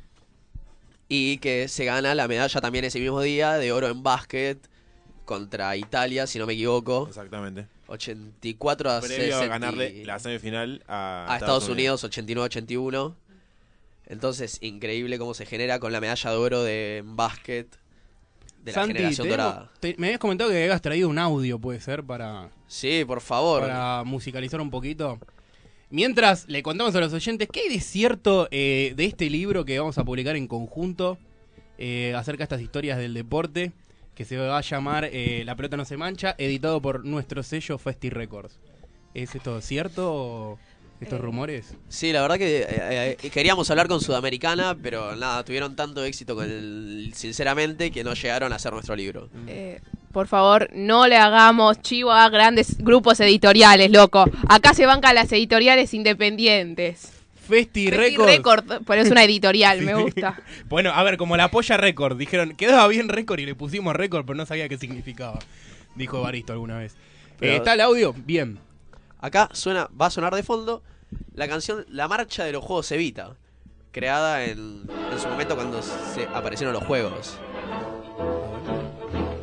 Y 1.13 1.39
que 1.39 1.67
se 1.67 1.83
gana 1.83 2.15
la 2.15 2.25
medalla 2.29 2.61
también 2.61 2.85
ese 2.85 2.97
mismo 3.01 3.19
día 3.19 3.55
de 3.55 3.73
oro 3.73 3.89
en 3.89 4.01
básquet 4.01 4.57
contra 5.25 5.75
Italia, 5.75 6.25
si 6.25 6.39
no 6.39 6.45
me 6.45 6.53
equivoco. 6.53 7.05
Exactamente. 7.09 7.67
84 7.87 8.89
a, 8.89 9.01
Previo 9.01 9.17
60 9.17 9.43
a 9.43 9.47
ganarle 9.47 10.05
la 10.05 10.19
semifinal 10.19 10.81
a, 10.87 11.25
a 11.29 11.35
Estados 11.35 11.67
Unidos, 11.67 12.05
89-81. 12.05 13.13
Entonces, 14.07 14.57
increíble 14.61 15.17
cómo 15.19 15.33
se 15.33 15.45
genera 15.45 15.79
con 15.79 15.91
la 15.91 15.99
medalla 15.99 16.31
de 16.31 16.37
oro 16.37 16.63
de 16.63 16.97
en 16.99 17.15
básquet 17.17 17.67
de 18.63 18.71
la 18.71 18.85
generación 18.85 19.27
dorada. 19.27 19.69
te- 19.81 19.95
me 19.97 20.07
habías 20.07 20.19
comentado 20.19 20.49
que 20.49 20.63
habías 20.63 20.81
traído 20.81 21.09
un 21.09 21.19
audio, 21.19 21.59
puede 21.59 21.81
ser, 21.81 22.03
para, 22.05 22.49
Sí, 22.67 23.03
por 23.05 23.19
favor. 23.19 23.61
para 23.63 24.03
musicalizar 24.05 24.61
un 24.61 24.69
poquito. 24.69 25.19
Mientras 25.91 26.47
le 26.47 26.63
contamos 26.63 26.95
a 26.95 27.01
los 27.01 27.11
oyentes 27.11 27.49
qué 27.51 27.61
hay 27.61 27.69
de 27.69 27.81
cierto 27.81 28.47
eh, 28.49 28.93
de 28.95 29.03
este 29.03 29.29
libro 29.29 29.65
que 29.65 29.77
vamos 29.77 29.97
a 29.97 30.05
publicar 30.05 30.37
en 30.37 30.47
conjunto 30.47 31.17
eh, 31.77 32.13
acerca 32.15 32.39
de 32.39 32.43
estas 32.43 32.61
historias 32.61 32.97
del 32.97 33.13
deporte, 33.13 33.73
que 34.15 34.23
se 34.23 34.37
va 34.37 34.57
a 34.57 34.61
llamar 34.61 35.09
eh, 35.11 35.43
La 35.45 35.57
pelota 35.57 35.75
no 35.75 35.83
se 35.83 35.97
mancha, 35.97 36.33
editado 36.37 36.81
por 36.81 37.03
nuestro 37.03 37.43
sello 37.43 37.77
Festi 37.77 38.09
Records. 38.09 38.57
¿Es 39.13 39.35
esto 39.35 39.59
cierto 39.59 40.13
o 40.13 40.59
estos 41.01 41.19
Eh, 41.19 41.21
rumores? 41.21 41.73
Sí, 41.89 42.11
la 42.13 42.21
verdad 42.21 42.37
que 42.37 42.61
eh, 42.61 43.17
eh, 43.21 43.29
queríamos 43.31 43.69
hablar 43.69 43.87
con 43.87 43.99
Sudamericana, 44.01 44.77
pero 44.81 45.15
nada, 45.15 45.43
tuvieron 45.43 45.75
tanto 45.75 46.03
éxito 46.03 46.35
con 46.35 46.45
el 46.49 47.11
sinceramente 47.15 47.91
que 47.91 48.03
no 48.03 48.13
llegaron 48.13 48.53
a 48.53 48.55
hacer 48.57 48.71
nuestro 48.73 48.95
libro. 48.95 49.29
Eh, 49.47 49.81
por 50.11 50.27
favor, 50.27 50.69
no 50.73 51.07
le 51.07 51.17
hagamos 51.17 51.81
chivo 51.81 52.11
a 52.11 52.29
grandes 52.29 52.77
grupos 52.79 53.19
editoriales, 53.19 53.91
loco. 53.91 54.25
Acá 54.47 54.73
se 54.73 54.85
bancan 54.85 55.15
las 55.15 55.31
editoriales 55.31 55.93
independientes. 55.93 57.13
Festi 57.47 57.87
Festi 57.87 57.89
Records. 57.89 58.31
Record, 58.37 58.65
pero 58.85 59.01
es 59.01 59.09
una 59.11 59.23
editorial, 59.23 59.79
Sí. 59.79 59.85
me 59.85 59.93
gusta. 59.95 60.39
Bueno, 60.69 60.91
a 60.91 61.03
ver, 61.03 61.17
como 61.17 61.35
la 61.35 61.49
polla 61.51 61.75
récord, 61.77 62.17
dijeron, 62.17 62.55
quedaba 62.55 62.87
bien 62.87 63.09
récord 63.09 63.39
y 63.39 63.45
le 63.45 63.55
pusimos 63.55 63.95
récord, 63.95 64.25
pero 64.25 64.37
no 64.37 64.45
sabía 64.45 64.69
qué 64.69 64.77
significaba. 64.77 65.39
Dijo 65.95 66.19
Evaristo 66.19 66.53
alguna 66.53 66.77
vez. 66.77 66.95
Pero- 67.39 67.53
Eh, 67.53 67.55
¿Está 67.57 67.73
el 67.73 67.81
audio? 67.81 68.13
Bien. 68.13 68.59
Acá 69.19 69.49
suena, 69.53 69.89
va 69.99 70.05
a 70.07 70.09
sonar 70.11 70.33
de 70.33 70.43
fondo 70.43 70.81
la 71.33 71.47
canción 71.47 71.85
La 71.89 72.07
Marcha 72.07 72.43
de 72.43 72.51
los 72.51 72.63
Juegos 72.63 72.91
Evita, 72.91 73.35
creada 73.91 74.43
en, 74.43 74.87
su 75.19 75.27
momento 75.27 75.55
cuando 75.55 75.81
se 75.81 76.25
aparecieron 76.33 76.73
los 76.73 76.83
juegos. 76.83 77.37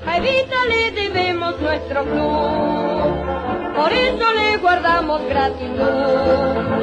A 0.06 0.16
Evita 0.16 0.64
le 0.66 0.90
debemos 0.92 1.60
nuestro 1.60 2.04
club, 2.04 3.76
por 3.76 3.92
eso 3.92 4.32
le 4.32 4.56
guardamos 4.58 5.22
gratitud. 5.28 6.78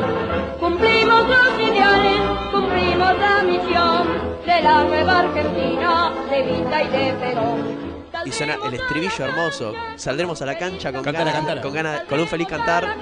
Cumplimos 0.59 1.27
los 1.27 1.59
ideales, 1.59 2.21
cumplimos 2.51 3.19
la 3.19 3.43
misión 3.43 4.07
de 4.45 4.61
la 4.61 4.83
nueva 4.83 5.19
Argentina, 5.19 6.13
de 6.29 6.39
Evita 6.39 6.83
y 6.83 6.87
de 6.87 7.13
Perón. 7.13 7.94
Y 8.25 8.31
suena 8.31 8.57
el 8.65 8.73
estribillo 8.73 9.25
hermoso. 9.25 9.73
Saldremos 9.95 10.41
a 10.41 10.45
la 10.47 10.57
cancha 10.57 10.91
con 10.91 11.03
Cantala, 11.03 11.25
ganas, 11.25 11.35
cantala. 11.35 11.61
con 11.61 11.73
ganas, 11.73 12.01
con 12.09 12.19
un 12.19 12.27
feliz 12.27 12.47
cantar. 12.47 12.95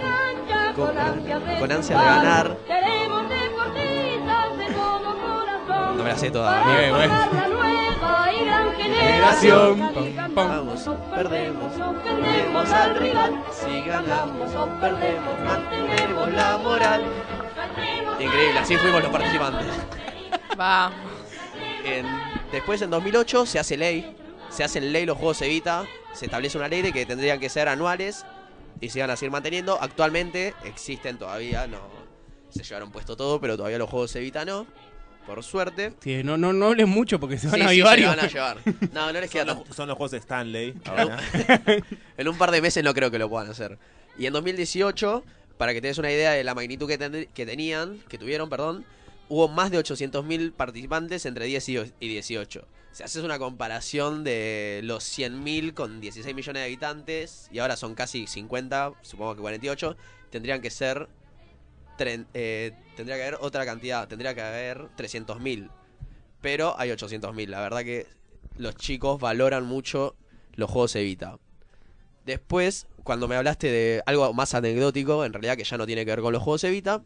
con- 0.75 0.87
con 1.59 1.71
ansias 1.71 1.99
de 1.99 2.05
ganar. 2.05 2.57
No 5.95 6.03
me 6.03 6.09
la 6.09 6.17
sé 6.17 6.31
toda. 6.31 6.63
Bien, 6.75 6.91
bueno. 6.91 7.13
Generación. 8.77 10.33
Vamos, 10.33 10.89
perdemos, 11.15 11.71
al 12.71 12.95
rival. 12.95 13.43
Si 13.51 13.81
ganamos 13.81 14.55
o 14.55 14.65
perdemos, 14.79 15.39
mantenemos 15.45 16.31
la 16.33 16.57
moral. 16.57 17.03
Increíble, 18.19 18.59
así 18.59 18.75
fuimos 18.77 19.01
los 19.03 19.11
participantes. 19.11 19.67
Va. 20.59 20.91
En- 21.85 22.05
después, 22.51 22.81
en 22.81 22.89
2008, 22.89 23.45
se 23.45 23.59
hace 23.59 23.77
ley. 23.77 24.15
Se 24.53 24.63
hacen 24.63 24.91
ley 24.93 25.05
los 25.05 25.17
Juegos 25.17 25.41
Evita. 25.41 25.85
Se 26.13 26.25
establece 26.25 26.57
una 26.57 26.67
ley 26.67 26.81
de 26.81 26.91
que 26.93 27.05
tendrían 27.05 27.39
que 27.39 27.49
ser 27.49 27.67
anuales 27.67 28.25
y 28.81 28.89
se 28.89 29.01
van 29.01 29.09
a 29.09 29.15
seguir 29.15 29.31
manteniendo. 29.31 29.81
Actualmente 29.81 30.53
existen 30.63 31.17
todavía, 31.17 31.65
no 31.67 31.79
se 32.49 32.61
llevaron 32.63 32.91
puesto 32.91 33.17
todo, 33.17 33.41
pero 33.41 33.57
todavía 33.57 33.79
los 33.79 33.89
Juegos 33.89 34.15
Evita 34.15 34.45
no. 34.45 34.67
Por 35.25 35.41
suerte. 35.41 35.93
Sí, 36.01 36.21
no, 36.23 36.37
no, 36.37 36.51
no 36.51 36.67
hablen 36.67 36.89
mucho 36.89 37.17
porque 37.19 37.37
se 37.37 37.47
van 37.47 37.55
Sí, 37.55 37.61
a 37.61 37.69
sí, 37.69 37.75
se 37.77 37.81
van 38.05 38.19
a 38.19 38.27
llevar. 38.27 38.57
No, 38.91 39.11
no 39.13 39.19
les 39.21 39.31
queda 39.31 39.45
Son 39.45 39.63
los, 39.65 39.75
son 39.75 39.87
los 39.87 39.97
juegos 39.97 40.11
de 40.11 40.17
Stanley. 40.17 40.73
ahora. 40.85 41.17
En 42.17 42.27
un 42.27 42.37
par 42.37 42.51
de 42.51 42.61
meses 42.61 42.83
no 42.83 42.93
creo 42.93 43.09
que 43.09 43.17
lo 43.17 43.29
puedan 43.29 43.49
hacer. 43.49 43.79
Y 44.19 44.25
en 44.27 44.33
2018, 44.33 45.23
para 45.57 45.73
que 45.73 45.79
te 45.81 45.87
des 45.87 45.97
una 45.97 46.11
idea 46.11 46.31
de 46.31 46.43
la 46.43 46.53
magnitud 46.53 46.87
que, 46.89 46.97
ten- 46.97 47.27
que 47.33 47.45
tenían, 47.45 47.99
que 48.09 48.17
tuvieron, 48.17 48.49
perdón, 48.49 48.85
hubo 49.29 49.47
más 49.47 49.71
de 49.71 49.79
800.000 49.79 50.53
participantes 50.53 51.25
entre 51.25 51.45
10 51.45 51.69
y 51.69 51.77
y 51.99 52.07
18. 52.07 52.67
Si 52.91 53.01
haces 53.01 53.23
una 53.23 53.39
comparación 53.39 54.23
de 54.23 54.81
los 54.83 55.03
100.000 55.03 55.73
con 55.73 55.99
16 55.99 56.35
millones 56.35 56.61
de 56.61 56.65
habitantes, 56.65 57.49
y 57.51 57.57
ahora 57.57 57.75
son 57.75 57.95
casi 57.95 58.27
50, 58.27 58.93
supongo 59.01 59.35
que 59.35 59.41
48, 59.41 59.97
tendrían 60.29 60.61
que 60.61 60.69
ser. 60.69 61.09
eh, 61.97 62.71
tendría 62.95 63.15
que 63.15 63.23
haber 63.23 63.37
otra 63.41 63.65
cantidad, 63.65 64.07
tendría 64.07 64.35
que 64.35 64.41
haber 64.41 64.89
300.000. 64.95 65.71
Pero 66.41 66.75
hay 66.77 66.91
800.000. 66.91 67.47
La 67.47 67.61
verdad 67.61 67.83
que 67.83 68.05
los 68.57 68.75
chicos 68.75 69.19
valoran 69.19 69.65
mucho 69.65 70.15
los 70.53 70.69
juegos 70.69 70.95
Evita. 70.95 71.39
Después, 72.25 72.85
cuando 73.03 73.27
me 73.27 73.35
hablaste 73.35 73.71
de 73.71 74.03
algo 74.05 74.33
más 74.33 74.53
anecdótico, 74.53 75.25
en 75.25 75.33
realidad 75.33 75.57
que 75.57 75.63
ya 75.63 75.77
no 75.77 75.87
tiene 75.87 76.05
que 76.05 76.11
ver 76.11 76.21
con 76.21 76.31
los 76.31 76.43
juegos 76.43 76.63
Evita, 76.63 77.03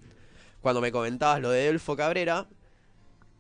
cuando 0.68 0.82
me 0.82 0.92
comentabas 0.92 1.40
lo 1.40 1.50
de 1.50 1.70
Elfo 1.70 1.96
Cabrera, 1.96 2.46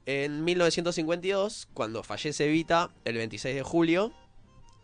en 0.06 0.46
1952, 0.46 1.68
cuando 1.74 2.02
fallece 2.02 2.46
Evita, 2.46 2.90
el 3.04 3.18
26 3.18 3.54
de 3.54 3.64
julio, 3.64 4.14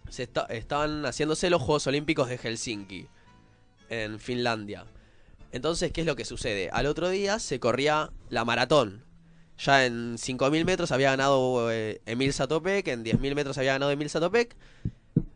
se 0.10 0.24
esta- 0.24 0.46
estaban 0.50 1.06
haciéndose 1.06 1.50
los 1.50 1.62
Juegos 1.62 1.88
Olímpicos 1.88 2.28
de 2.28 2.38
Helsinki, 2.38 3.08
en 3.88 4.20
Finlandia. 4.20 4.84
Entonces, 5.54 5.94
¿qué 5.94 6.02
es 6.02 6.08
lo 6.08 6.18
que 6.18 6.26
sucede? 6.26 6.70
Al 6.74 6.86
otro 6.88 7.08
día 7.08 7.40
se 7.40 7.62
corría 7.62 8.12
la 8.30 8.44
maratón. 8.44 9.06
Ya 9.58 9.86
en 9.86 10.18
5.000 10.18 10.66
metros 10.66 10.92
había 10.92 11.12
ganado 11.12 11.72
eh, 11.72 12.02
Emil 12.06 12.34
Satopek, 12.34 12.86
en 12.90 13.06
10.000 13.06 13.36
metros 13.36 13.58
había 13.58 13.72
ganado 13.72 13.90
Emil 13.92 14.10
Satopek. 14.10 14.58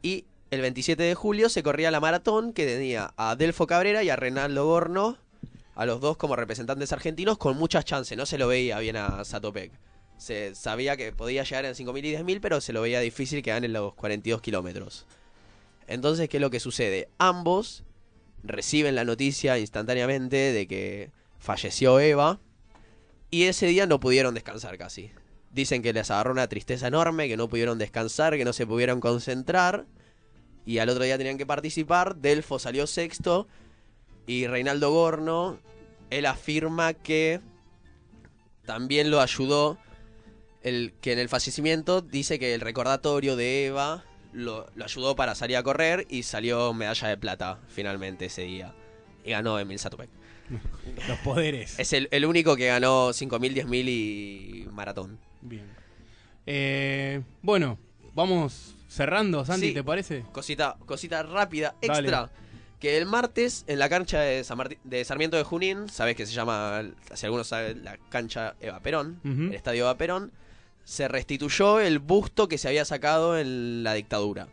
Y 0.02 0.26
el 0.52 0.60
27 0.60 1.02
de 1.04 1.16
julio 1.16 1.48
se 1.48 1.64
corría 1.64 1.90
la 1.90 2.02
maratón 2.02 2.52
que 2.52 2.66
tenía 2.66 3.14
a 3.16 3.38
Delfo 3.38 3.66
Cabrera 3.66 4.04
y 4.04 4.10
a 4.10 4.18
Renaldo 4.18 4.66
Gorno, 4.66 5.18
a 5.78 5.86
los 5.86 6.02
dos 6.02 6.18
como 6.18 6.36
representantes 6.36 6.92
argentinos, 6.92 7.38
con 7.38 7.56
muchas 7.56 7.86
chances. 7.86 8.18
No 8.18 8.26
se 8.26 8.40
lo 8.40 8.48
veía 8.48 8.80
bien 8.80 8.96
a 8.96 9.24
Satopek. 9.24 9.72
Se 10.18 10.56
sabía 10.56 10.98
que 10.98 11.14
podía 11.14 11.44
llegar 11.44 11.66
en 11.66 11.76
5.000 11.76 12.00
y 12.04 12.14
10.000, 12.16 12.40
pero 12.42 12.62
se 12.62 12.74
lo 12.74 12.82
veía 12.82 13.00
difícil 13.00 13.44
que 13.44 13.52
gane 13.52 13.68
los 13.68 13.94
42 13.94 14.42
kilómetros. 14.42 15.06
Entonces, 15.86 16.30
¿qué 16.30 16.38
es 16.38 16.42
lo 16.42 16.50
que 16.50 16.60
sucede? 16.60 17.10
Ambos 17.20 17.84
reciben 18.42 18.96
la 18.96 19.06
noticia 19.06 19.60
instantáneamente 19.60 20.52
de 20.52 20.68
que 20.68 21.12
falleció 21.38 22.00
Eva 22.00 22.40
y 23.30 23.44
ese 23.44 23.68
día 23.68 23.86
no 23.86 24.00
pudieron 24.00 24.34
descansar 24.34 24.80
casi. 24.80 25.12
Dicen 25.52 25.84
que 25.84 25.94
les 25.94 26.10
agarró 26.10 26.32
una 26.32 26.48
tristeza 26.48 26.88
enorme, 26.88 27.28
que 27.28 27.38
no 27.38 27.50
pudieron 27.50 27.78
descansar, 27.78 28.36
que 28.36 28.46
no 28.46 28.54
se 28.54 28.66
pudieron 28.66 29.00
concentrar 29.00 29.86
y 30.66 30.80
al 30.80 30.90
otro 30.90 31.04
día 31.04 31.20
tenían 31.20 31.38
que 31.38 31.46
participar. 31.46 32.16
Delfo 32.16 32.58
salió 32.58 32.88
sexto 32.88 33.48
y 34.28 34.46
Reinaldo 34.46 34.92
Gorno, 34.92 35.58
él 36.12 36.26
afirma 36.26 36.94
que 36.94 37.40
también 38.66 39.10
lo 39.10 39.22
ayudó, 39.22 39.78
el, 40.62 40.94
que 41.02 41.14
en 41.14 41.20
el 41.20 41.30
fallecimiento 41.30 42.02
dice 42.02 42.38
que 42.38 42.54
el 42.54 42.62
recordatorio 42.62 43.36
de 43.36 43.68
Eva 43.68 44.04
lo, 44.34 44.70
lo 44.76 44.84
ayudó 44.84 45.16
para 45.16 45.34
salir 45.36 45.58
a 45.58 45.64
correr 45.64 46.06
y 46.10 46.24
salió 46.24 46.74
medalla 46.74 47.08
de 47.08 47.18
plata 47.18 47.60
finalmente 47.70 48.26
ese 48.26 48.44
día. 48.44 48.74
Y 49.24 49.32
ganó 49.32 49.58
Emil 49.60 49.80
Satopek. 49.80 50.10
Los 51.08 51.18
poderes. 51.20 51.80
Es 51.80 51.94
el, 51.94 52.08
el 52.12 52.26
único 52.26 52.56
que 52.56 52.68
ganó 52.68 53.10
5.000, 53.10 53.66
10.000 53.66 53.88
y 53.90 54.68
maratón. 54.72 55.18
Bien. 55.42 55.66
Eh, 56.46 57.22
bueno, 57.42 57.78
vamos 58.14 58.76
cerrando, 58.88 59.44
Santi, 59.46 59.70
Sí. 59.70 59.74
¿te 59.74 59.84
parece? 59.84 60.24
Cosita, 60.32 60.78
cosita 60.86 61.24
rápida, 61.24 61.76
Dale. 61.82 62.10
Que 62.80 62.98
el 62.98 63.06
martes 63.08 63.64
en 63.68 63.80
la 63.80 63.90
cancha 63.90 64.20
de, 64.22 64.44
San 64.44 64.58
Martín- 64.58 64.78
de 64.84 65.04
Sarmiento 65.04 65.36
de 65.38 65.44
Junín, 65.44 65.90
sabes 65.90 66.16
que 66.16 66.26
se 66.28 66.34
llama, 66.34 66.84
si 67.16 67.26
algunos 67.26 67.48
saben, 67.48 67.84
la 67.84 67.98
cancha 68.10 68.56
Eva 68.62 68.80
Perón, 68.82 69.20
el 69.50 69.56
estadio 69.56 69.84
Eva 69.86 69.98
Perón, 69.98 70.32
se 70.84 71.08
restituyó 71.08 71.80
el 71.80 72.00
busto 72.00 72.48
que 72.48 72.58
se 72.58 72.68
había 72.68 72.86
sacado 72.86 73.38
en 73.38 73.84
la 73.84 73.94
dictadura. 73.94 74.48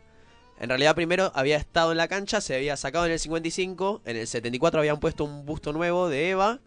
En 0.59 0.69
realidad 0.69 0.95
primero 0.95 1.31
había 1.35 1.57
estado 1.57 1.91
en 1.91 1.97
la 1.97 2.07
cancha, 2.07 2.41
se 2.41 2.55
había 2.55 2.77
sacado 2.77 3.05
en 3.05 3.11
el 3.11 3.19
55, 3.19 4.01
en 4.05 4.17
el 4.17 4.25
74 4.25 4.79
habían 4.79 4.99
puesto 4.99 5.23
un 5.23 5.45
busto 5.45 5.71
nuevo 5.73 6.09
de 6.09 6.29
Eva 6.31 6.59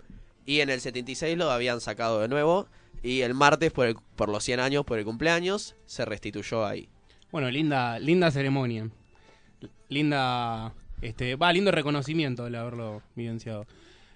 y 0.46 0.60
en 0.60 0.70
el 0.70 0.80
76 0.80 1.36
lo 1.36 1.50
habían 1.50 1.80
sacado 1.80 2.20
de 2.20 2.28
nuevo 2.28 2.68
y 3.02 3.22
el 3.22 3.34
martes 3.34 3.72
por, 3.72 3.86
el- 3.86 3.96
por 4.16 4.28
los 4.28 4.44
100 4.44 4.60
años, 4.60 4.84
por 4.84 4.98
el 4.98 5.04
cumpleaños, 5.04 5.74
se 5.86 6.04
restituyó 6.04 6.64
ahí. 6.66 6.88
Bueno, 7.32 7.50
linda, 7.50 7.98
linda 7.98 8.30
ceremonia. 8.30 8.88
Linda, 9.88 10.72
este, 11.02 11.36
va, 11.36 11.52
lindo 11.52 11.70
reconocimiento 11.70 12.46
el 12.46 12.54
haberlo 12.54 13.02
vivenciado. 13.14 13.66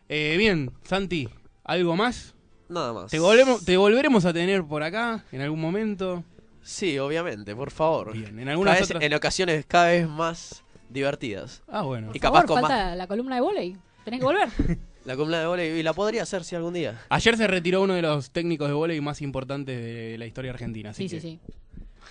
Eh, 0.08 0.36
bien, 0.38 0.70
Santi, 0.84 1.28
¿algo 1.64 1.96
más? 1.96 2.34
Nada 2.68 2.92
más. 2.92 3.10
¿Te, 3.10 3.18
volvemos, 3.18 3.64
¿Te 3.64 3.76
volveremos 3.76 4.24
a 4.24 4.32
tener 4.32 4.64
por 4.64 4.82
acá 4.82 5.24
en 5.32 5.40
algún 5.42 5.60
momento? 5.60 6.24
Sí, 6.62 6.98
obviamente, 6.98 7.54
por 7.56 7.70
favor. 7.70 8.12
Bien, 8.12 8.38
en 8.38 8.48
algunas 8.48 8.74
vez- 8.78 8.84
otras... 8.90 9.02
En 9.02 9.14
ocasiones 9.14 9.64
cada 9.66 9.88
vez 9.88 10.08
más 10.08 10.62
divertidas. 10.88 11.62
Ah, 11.68 11.82
bueno. 11.82 12.10
Y 12.14 12.20
capaz 12.20 12.42
favor, 12.46 12.62
con 12.62 12.70
más. 12.70 12.96
la 12.96 13.06
columna 13.06 13.34
de 13.36 13.40
volei. 13.40 13.76
Tenés 14.04 14.20
que 14.20 14.26
volver. 14.26 14.48
La 15.04 15.16
columna 15.16 15.40
de 15.40 15.46
volei, 15.46 15.80
y 15.80 15.82
la 15.82 15.92
podría 15.94 16.22
hacer 16.22 16.44
si 16.44 16.54
algún 16.54 16.74
día. 16.74 17.00
Ayer 17.08 17.36
se 17.36 17.48
retiró 17.48 17.82
uno 17.82 17.94
de 17.94 18.02
los 18.02 18.30
técnicos 18.30 18.68
de 18.68 18.74
vóley 18.74 19.00
más 19.00 19.20
importantes 19.20 19.76
de 19.76 20.16
la 20.16 20.26
historia 20.26 20.52
argentina. 20.52 20.90
Así 20.90 21.08
Sí, 21.08 21.16
que- 21.16 21.20
sí, 21.20 21.40
sí. 21.44 21.52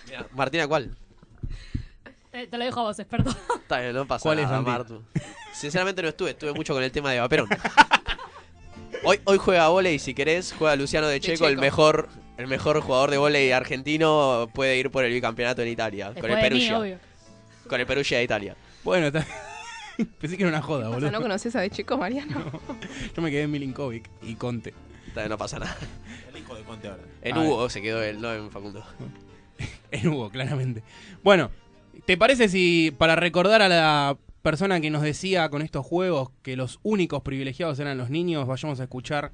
Mira, 0.08 0.28
Martina, 0.36 0.68
¿cuál? 0.68 0.92
Eh, 2.34 2.48
te 2.48 2.58
lo 2.58 2.64
dejo 2.66 2.80
a 2.80 2.84
vos, 2.84 3.00
experto. 3.00 3.30
Está 3.56 3.80
bien, 3.82 3.94
no 3.94 4.06
pasa 4.08 4.24
¿Cuál 4.24 4.40
es, 4.40 4.46
nada, 4.46 4.58
Santi? 4.58 4.72
Martu. 4.72 5.04
Sinceramente 5.54 6.02
no 6.02 6.08
estuve, 6.10 6.32
estuve 6.32 6.54
mucho 6.54 6.74
con 6.74 6.82
el 6.84 6.92
tema 6.92 7.12
de 7.12 7.20
Vaperón. 7.20 7.50
Hoy, 9.04 9.20
hoy 9.26 9.38
juega 9.38 9.68
volei, 9.70 9.98
si 10.00 10.14
querés, 10.14 10.54
juega 10.58 10.76
Luciano 10.76 11.08
de 11.08 11.20
Checo, 11.20 11.46
el 11.48 11.52
Checo. 11.54 11.62
mejor 11.62 12.10
el 12.38 12.48
mejor 12.48 12.80
jugador 12.82 13.10
de 13.12 13.18
volei 13.18 13.52
argentino, 13.52 14.50
puede 14.54 14.78
ir 14.78 14.90
por 14.92 15.04
el 15.04 15.12
bicampeonato 15.12 15.62
en 15.62 15.68
Italia, 15.70 16.14
con 16.20 16.30
el 16.30 16.38
mí, 16.38 16.42
Perugia. 16.42 16.80
obvio. 16.80 17.00
Con 17.68 17.80
el 17.80 17.86
Perugia 17.86 18.18
de 18.20 18.24
Italia. 18.24 18.56
Bueno, 18.84 19.08
está... 19.08 19.26
pensé 20.20 20.38
que 20.38 20.44
era 20.44 20.50
una 20.50 20.62
joda, 20.62 20.84
¿Qué 20.86 20.90
pasa, 20.90 20.96
boludo. 20.96 21.12
¿No 21.12 21.22
conoces 21.22 21.56
a 21.56 21.62
de 21.62 21.70
chico, 21.70 21.98
Mariano? 21.98 22.62
Yo 23.16 23.22
me 23.22 23.30
quedé 23.30 23.44
en 23.44 23.52
Milinkovic 23.52 24.10
y 24.22 24.36
Conte. 24.36 24.74
Está 25.08 25.22
bien, 25.22 25.30
No 25.30 25.38
pasa 25.38 25.60
nada. 25.60 25.78
El 26.34 26.40
hijo 26.42 26.56
de 26.56 26.64
Conte 26.64 26.88
ahora. 26.88 27.04
En 27.22 27.38
Ah, 27.38 27.42
Hugo 27.42 27.70
se 27.70 27.82
quedó 27.82 28.02
él, 28.02 28.22
no 28.22 28.34
en 28.34 28.50
Facundo. 28.52 28.84
En 29.92 30.08
Hugo, 30.08 30.30
claramente. 30.30 30.82
Bueno, 31.22 31.52
¿te 32.06 32.18
parece 32.18 32.50
si 32.50 32.92
para 32.98 33.16
recordar 33.16 33.62
a 33.62 33.70
la 33.70 34.18
persona 34.42 34.82
que 34.82 34.90
nos 34.90 35.02
decía 35.02 35.50
con 35.50 35.62
estos 35.62 35.86
juegos 35.86 36.30
que 36.42 36.56
los 36.56 36.80
únicos 36.84 37.22
privilegiados 37.22 37.80
eran 37.80 37.98
los 37.98 38.10
niños, 38.10 38.48
vayamos 38.48 38.80
a 38.80 38.84
escuchar 38.84 39.32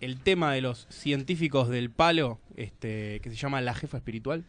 el 0.00 0.20
tema 0.20 0.52
de 0.52 0.60
los 0.60 0.86
científicos 0.90 1.68
del 1.68 1.90
palo, 1.90 2.38
este, 2.56 3.20
que 3.20 3.30
se 3.30 3.36
llama 3.36 3.60
La 3.60 3.74
Jefa 3.74 3.96
Espiritual? 3.98 4.44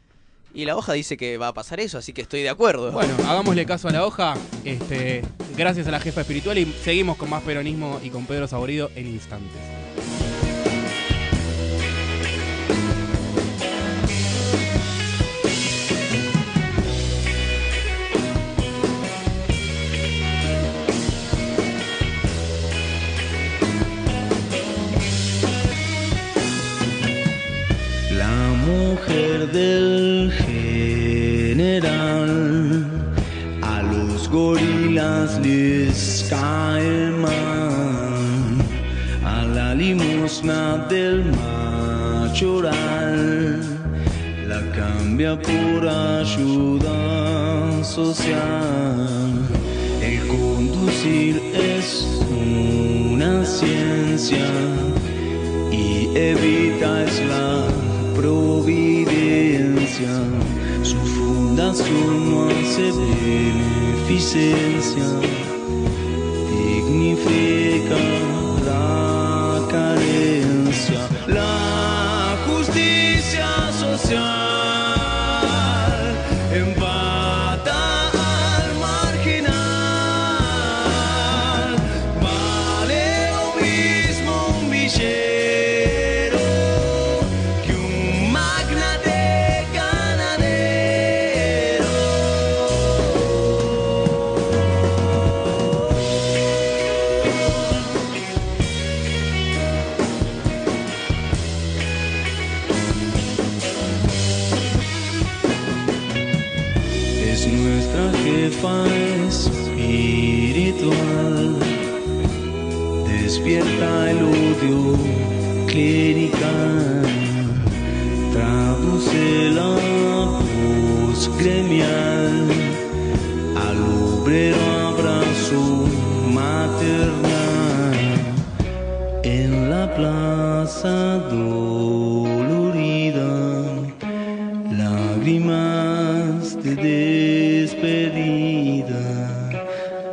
Y 0.54 0.66
la 0.66 0.76
hoja 0.76 0.94
dice 0.94 1.16
que 1.16 1.38
va 1.38 1.50
a 1.50 1.54
pasar 1.54 1.80
eso, 1.80 2.00
así 2.00 2.12
que 2.12 2.22
estoy 2.22 2.42
de 2.42 2.50
acuerdo. 2.50 2.92
Bueno, 2.92 3.14
hagámosle 3.28 3.66
caso 3.66 3.88
a 3.88 3.92
la 3.92 4.06
hoja. 4.06 4.36
Este, 4.64 5.22
gracias 5.56 5.88
a 5.88 5.92
la 5.92 6.00
jefa 6.00 6.22
espiritual 6.22 6.58
y 6.58 6.66
seguimos 6.66 7.18
con 7.18 7.30
más 7.30 7.44
peronismo 7.44 8.00
y 8.04 8.10
con 8.10 8.26
Pedro 8.26 8.48
Saborido 8.48 8.90
en 8.96 9.08
instantes. 9.08 9.89
Del 29.54 30.32
general, 31.52 31.86
a 33.62 33.82
los 33.82 34.30
gorilas 34.30 35.40
les 35.40 36.28
cae 36.30 37.12
mal, 37.12 38.58
a 39.26 39.44
la 39.46 39.74
limosna 39.74 40.86
del 40.90 41.24
machoral, 42.22 42.72
la 44.48 44.62
cambia 44.72 45.40
por 45.40 45.88
ayuda 45.88 47.84
social. 47.84 49.48
El 50.02 50.28
conducir 50.28 51.42
es 51.56 52.06
una 52.30 53.46
ciencia 53.46 54.48
y 55.72 56.10
evita 56.16 57.04
es 57.04 57.22
la 57.28 57.79
providencia. 58.22 60.14
Su 60.84 60.98
fundación 60.98 62.32
no 62.32 62.50
hace 62.50 62.92
beneficencia, 62.92 65.06
dignifica 66.52 67.59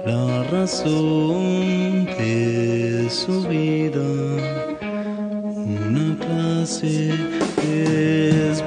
la 0.04 0.42
razón 0.50 2.06
de 2.18 3.06
su 3.10 3.42
vida, 3.48 4.08
una 5.88 6.16
clase 6.18 7.10
es 7.62 8.64